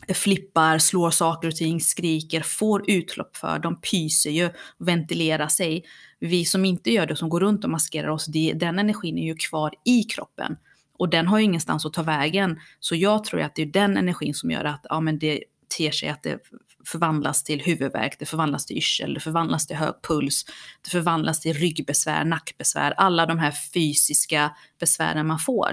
[0.08, 3.58] flippar, slår saker och ting, skriker, får utlopp för.
[3.58, 5.84] De pyser ju, ventilerar sig.
[6.18, 9.24] Vi som inte gör det, som går runt och maskerar oss, det, den energin är
[9.24, 10.56] ju kvar i kroppen.
[10.98, 12.60] Och den har ju ingenstans att ta vägen.
[12.80, 15.44] Så jag tror att det är den energin som gör att ja, men det
[15.78, 16.38] ter sig att det
[16.86, 20.44] förvandlas till huvudvärk, det förvandlas till yrsel, det förvandlas till hög puls,
[20.82, 24.50] det förvandlas till ryggbesvär, nackbesvär, alla de här fysiska
[24.80, 25.72] besvären man får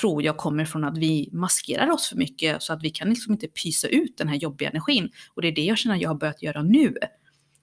[0.00, 3.32] tror jag kommer från att vi maskerar oss för mycket så att vi kan liksom
[3.32, 5.10] inte pysa ut den här jobbiga energin.
[5.34, 6.94] Och det är det jag känner att jag har börjat göra nu.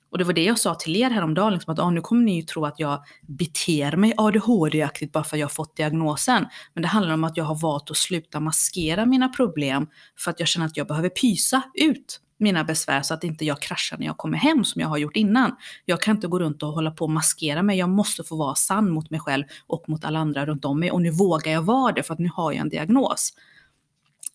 [0.10, 2.36] Och det var det jag sa till er häromdagen, liksom att ah, nu kommer ni
[2.36, 6.46] ju tro att jag beter mig ADHD-aktigt bara för att jag har fått diagnosen.
[6.74, 9.88] Men det handlar om att jag har valt att sluta maskera mina problem
[10.20, 13.62] för att jag känner att jag behöver pysa ut mina besvär så att inte jag
[13.62, 15.56] kraschar när jag kommer hem som jag har gjort innan.
[15.86, 18.56] Jag kan inte gå runt och hålla på och maskera mig, jag måste få vara
[18.56, 20.92] sann mot mig själv och mot alla andra runt om mig.
[20.92, 23.34] Och nu vågar jag vara det för att nu har jag en diagnos.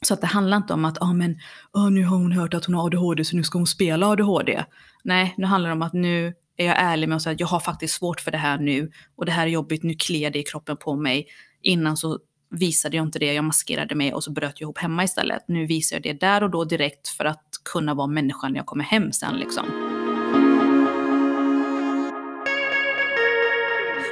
[0.03, 1.38] Så att det handlar inte om att ah, men,
[1.72, 4.64] oh, nu har hon hört att hon har ADHD så nu ska hon spela ADHD.
[5.05, 7.46] Nej, nu handlar det om att nu är jag ärlig med att säga att jag
[7.46, 10.38] har faktiskt svårt för det här nu och det här är jobbigt, nu kliar det
[10.38, 11.26] i kroppen på mig.
[11.62, 12.18] Innan så
[12.50, 15.44] visade jag inte det, jag maskerade mig och så bröt jag ihop hemma istället.
[15.48, 18.66] Nu visar jag det där och då direkt för att kunna vara människan när jag
[18.66, 19.66] kommer hem sen liksom.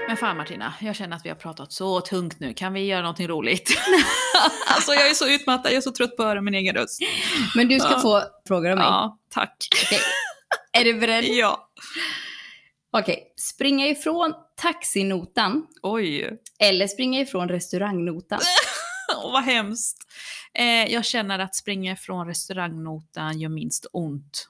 [0.08, 2.54] Men fan Martina, jag känner att vi har pratat så tungt nu.
[2.54, 3.70] Kan vi göra någonting roligt?
[4.68, 7.00] alltså jag är så utmattad, jag är så trött på att höra min egen röst.
[7.56, 8.00] Men du ska Ja.
[8.00, 8.86] få frågor av mig.
[8.86, 9.56] Ja, tack.
[9.86, 9.98] Okej.
[10.72, 11.24] Är du beredd?
[11.24, 11.70] Ja.
[12.92, 13.32] Okej.
[13.40, 16.30] Springa ifrån taxinotan Oj.
[16.58, 18.40] eller springa ifrån restaurangnotan?
[19.24, 19.98] Åh, vad hemskt.
[20.54, 24.48] Eh, jag känner att springa ifrån restaurangnotan gör minst ont.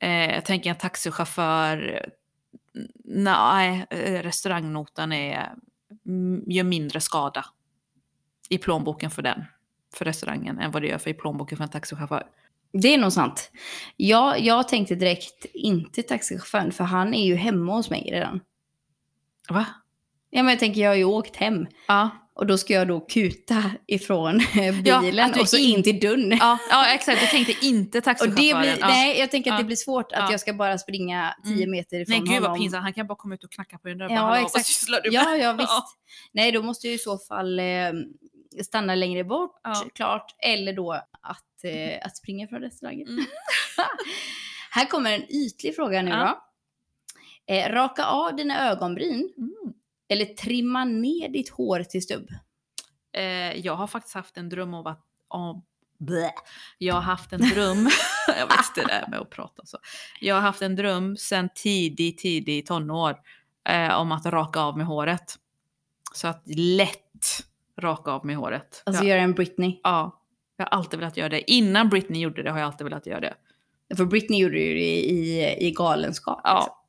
[0.00, 2.06] Eh, jag tänker en taxichaufför,
[3.04, 5.54] nej, eh, restaurangnotan är,
[6.46, 7.44] gör mindre skada
[8.48, 9.44] i plånboken för den,
[9.94, 12.26] för restaurangen, än vad det gör för i plånboken för en taxichaufför.
[12.72, 13.50] Det är nog sant.
[13.96, 18.40] Jag, jag tänkte direkt inte taxichauffören, för han är ju hemma hos mig redan.
[19.48, 19.66] Va?
[20.30, 21.66] Ja, men jag tänker, jag har ju åkt hem.
[21.88, 22.10] Ja.
[22.40, 24.40] Och då ska jag då kuta ifrån
[24.84, 26.36] Ja, bilen du och så in- till dörren.
[26.40, 27.22] Ja, ja, exakt.
[27.22, 28.76] Jag tänkte inte taxichauffören.
[28.80, 28.88] ja.
[28.88, 29.58] Nej, jag tänker att Ja.
[29.58, 30.30] det blir svårt att Ja.
[30.30, 31.70] jag ska bara springa 10 Mm.
[31.70, 32.58] meter ifrån Nej, gud vad honom.
[32.58, 32.82] pinsamt.
[32.82, 34.08] Han kan bara komma ut och knacka på din dörr.
[34.10, 34.54] Ja, bara, "Hallå, exakt.
[34.54, 35.20] Vad sysslar du med?
[35.20, 35.98] Ja, ja, visst.
[36.32, 37.64] Nej, då måste jag i så fall eh,
[38.64, 39.84] stanna längre bort, Ja.
[39.94, 40.34] klart.
[40.38, 43.08] Eller då att, eh, att springa från restaurangen.
[43.08, 43.24] Mm.
[44.70, 46.42] Här kommer en ytlig fråga nu Ja.
[47.46, 47.54] då.
[47.54, 49.52] Eh, raka av dina ögonbryn Mm.
[50.10, 52.28] Eller trimma ner ditt hår till stubb?
[53.12, 55.06] Eh, jag har faktiskt haft en dröm om att...
[55.28, 55.64] Om.
[56.78, 57.88] Jag har haft en dröm...
[58.26, 59.78] jag inte det med att prata så.
[60.20, 63.16] Jag har haft en dröm sedan tidig, tidig tonår
[63.68, 65.34] eh, om att raka av med håret.
[66.14, 67.44] Så att lätt
[67.78, 68.82] raka av med håret.
[68.86, 69.80] Alltså göra en Britney.
[69.82, 70.22] ja,
[70.56, 71.50] jag har alltid velat göra det.
[71.50, 73.34] Innan Britney gjorde det har jag alltid velat göra det.
[73.96, 76.40] För Britney gjorde ju det i, i galenskap.
[76.44, 76.79] Ja,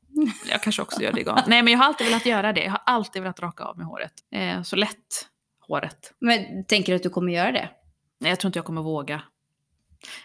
[0.50, 1.38] jag kanske också gör det igång.
[1.46, 2.64] Nej men jag har alltid velat göra det.
[2.64, 4.12] Jag har alltid velat raka av med håret.
[4.34, 5.28] Eh, så lätt
[5.68, 6.12] håret.
[6.20, 7.68] Men tänker du att du kommer göra det?
[8.20, 9.22] Nej, jag tror inte jag kommer våga.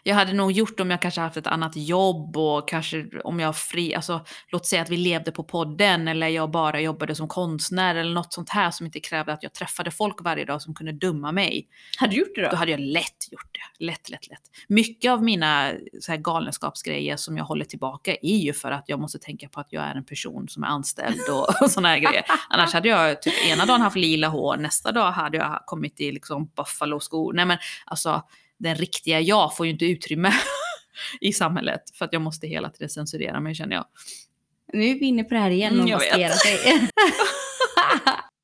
[0.04, 3.58] Jag hade nog gjort om jag kanske haft ett annat jobb och kanske om jag
[3.58, 7.96] fri, alltså låt säga att vi levde på podden eller jag bara jobbade som konstnär
[7.96, 10.92] eller något sånt här som inte krävde att jag träffade folk varje dag som kunde
[10.92, 11.68] dumma mig.
[11.98, 12.50] Hade du gjort det då?
[12.50, 13.86] Då hade jag lätt gjort det.
[13.86, 14.42] Lätt, lätt, lätt.
[14.68, 15.72] Mycket av mina
[16.02, 19.60] så här, galenskapsgrejer som jag håller tillbaka är ju för att jag måste tänka på
[19.60, 22.26] att jag är en person som är anställd och, och sådana här grejer.
[22.50, 26.12] Annars hade jag typ ena dagen haft lila hår, nästa dag hade jag kommit i
[26.12, 27.34] liksom buffalo-skor.
[27.34, 28.24] Nej men alltså
[28.58, 30.34] den riktiga jag får ju inte utrymme
[31.22, 33.86] i samhället för att jag måste hela tiden censurera mig känner jag.
[34.74, 36.58] Nu är vi inne på det här igen Mm, och jag maskera sig.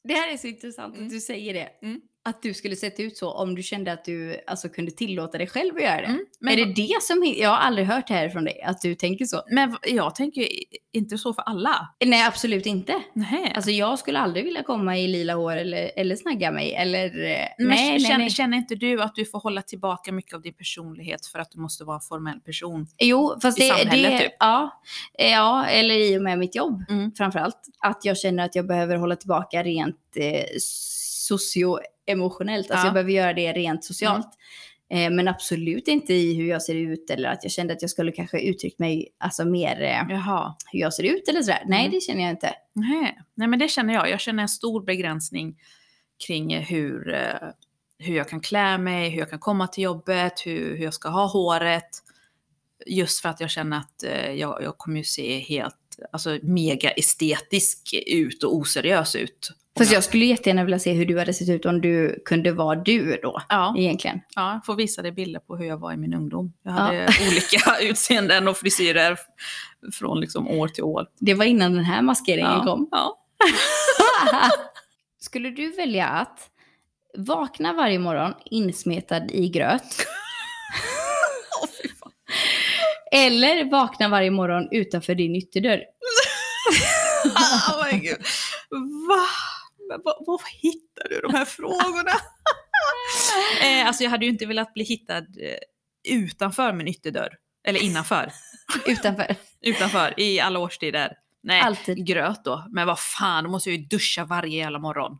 [0.08, 1.08] det här är så intressant Mm.
[1.08, 1.70] att du säger det.
[1.82, 2.02] Mm.
[2.26, 5.48] Att du skulle sett ut så om du kände att du alltså, kunde tillåta dig
[5.48, 6.06] själv att göra det.
[6.08, 7.34] Mm, men- är det det som...
[7.38, 9.42] Jag har aldrig hört det här från dig, att du tänker så.
[9.52, 10.48] Men jag tänker
[10.94, 11.90] inte så för alla.
[12.06, 13.04] Nej, absolut inte.
[13.14, 13.54] Nej.
[13.56, 17.06] Alltså jag skulle aldrig vilja komma i lila hår eller, eller snagga mig eller...
[17.06, 18.30] eh, Men nej, nej, känner, nej.
[18.30, 21.60] känner inte du att du får hålla tillbaka mycket av din personlighet för att du
[21.60, 22.88] måste vara en formell person?
[23.00, 24.34] Jo, fast i det, samhället, det typ.
[24.40, 24.82] ja,
[25.20, 27.12] Eh, ja, eller i och med mitt jobb Mm.
[27.18, 27.60] framförallt.
[27.80, 30.44] Att jag känner att jag behöver hålla tillbaka rent eh,
[32.08, 32.72] socioemotionellt.
[32.72, 32.88] Alltså Ja.
[32.88, 34.28] jag behöver göra det rent socialt.
[34.90, 37.92] Eh, men absolut inte i hur jag ser ut eller att jag kände att jag
[37.92, 40.08] skulle kanske uttryckt mig alltså mer eh,
[40.72, 41.64] hur jag ser ut eller sådär.
[41.66, 41.92] Nej, Mm.
[41.92, 42.54] det känner jag inte.
[42.74, 43.20] Nej.
[43.36, 44.10] Nej, men det känner jag.
[44.10, 45.56] Jag känner en stor begränsning
[46.28, 47.50] kring hur, eh,
[48.00, 51.10] hur jag kan klä mig, hur jag kan komma till jobbet, hur, hur jag ska
[51.10, 51.90] ha håret.
[52.86, 55.76] Just för att jag känner att eh, jag, jag kommer ju se helt
[56.12, 59.50] alltså, mega estetisk ut och oseriös ut.
[59.78, 62.76] Fast jag skulle jättegärna vilja se hur du hade sett ut om du kunde vara
[62.76, 63.42] du då.
[63.50, 64.20] Ja, Egentligen.
[64.36, 66.54] ja, får visa dig bilder på hur jag var i min ungdom.
[66.64, 69.18] Jag hade olika utseenden och frisyrer
[69.94, 71.08] från liksom år till år.
[71.20, 72.64] Det var innan den här maskeringen Ja.
[72.64, 72.88] kom.
[72.92, 73.20] Ja.
[75.20, 76.40] Skulle du välja att
[77.18, 79.84] vakna varje morgon insmetad i gröt?
[82.00, 82.12] Fan.
[83.12, 85.82] Eller vakna varje morgon utanför din ytterdörr?
[87.70, 88.18] oh my God.
[89.10, 89.26] Va?
[89.94, 92.12] Men Var, var hittar du de här frågorna?
[93.64, 95.58] eh, alltså jag hade ju inte velat bli hittad eh,
[96.10, 97.34] utanför min ytterdörr.
[97.68, 98.32] Eller innanför.
[98.88, 99.36] Utanför.
[99.62, 101.14] utanför i alla årstider.
[101.44, 102.06] Nej, Alltid.
[102.08, 102.66] gröt då.
[102.72, 105.18] Men vad fan, då måste jag ju duscha varje jävla morgon.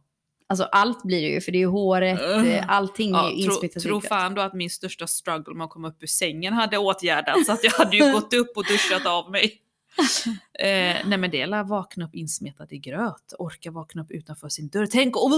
[0.50, 3.44] Alltså allt blir det ju, för det är ju håret, eh, allting är Ja, ju
[3.44, 4.10] tro, insmetat i tro gröt.
[4.10, 7.46] fan då att min största struggle med att komma upp ur sängen hade åtgärdats.
[7.46, 9.60] Så att jag hade ju gått upp och duschat av mig.
[10.60, 14.50] Eh, nej men det är att vakna upp insmetad i gröt, orka vakna upp utanför
[14.50, 14.86] sin dörr.
[14.86, 15.34] Tänk, oh,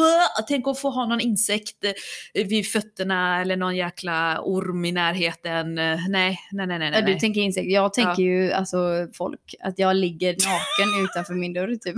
[0.48, 1.84] tänk att få ha någon insekt
[2.34, 5.78] eh, vid fötterna eller någon jäkla orm i närheten.
[5.78, 6.92] Eh, Nej, nej, nej, nej.
[6.94, 7.20] Ja, du nej.
[7.20, 7.68] tänker insekt.
[7.68, 11.96] Jag tänker ju alltså folk, att jag ligger naken utanför min dörr typ.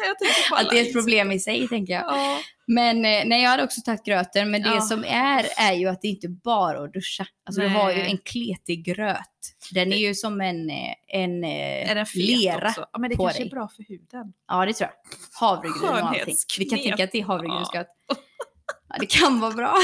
[0.60, 2.04] Att det är ett problem i sig tänker jag.
[2.06, 2.38] Ja.
[2.66, 4.50] Men eh, nej, jag hade också tagit gröten.
[4.50, 4.80] Men det Ja.
[4.80, 7.26] som är, är ju att det inte bara är att duscha.
[7.46, 8.10] Alltså du har ju Nej.
[8.10, 9.16] en kletig gröt.
[9.72, 12.68] Den är ju som en, eh, en, eh, Är den lera.
[12.68, 12.86] också?
[12.92, 13.46] Ja, men det på kanske dig.
[13.46, 14.32] är bra för huden.
[14.48, 14.96] Ja, det tror jag.
[15.46, 16.36] Havregryn och allting.
[16.58, 17.86] Vi kan tänka att det är havregrynsgröt.
[18.92, 19.74] Ja, det kan vara bra.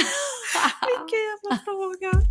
[0.87, 2.13] Vilken jävla fråga.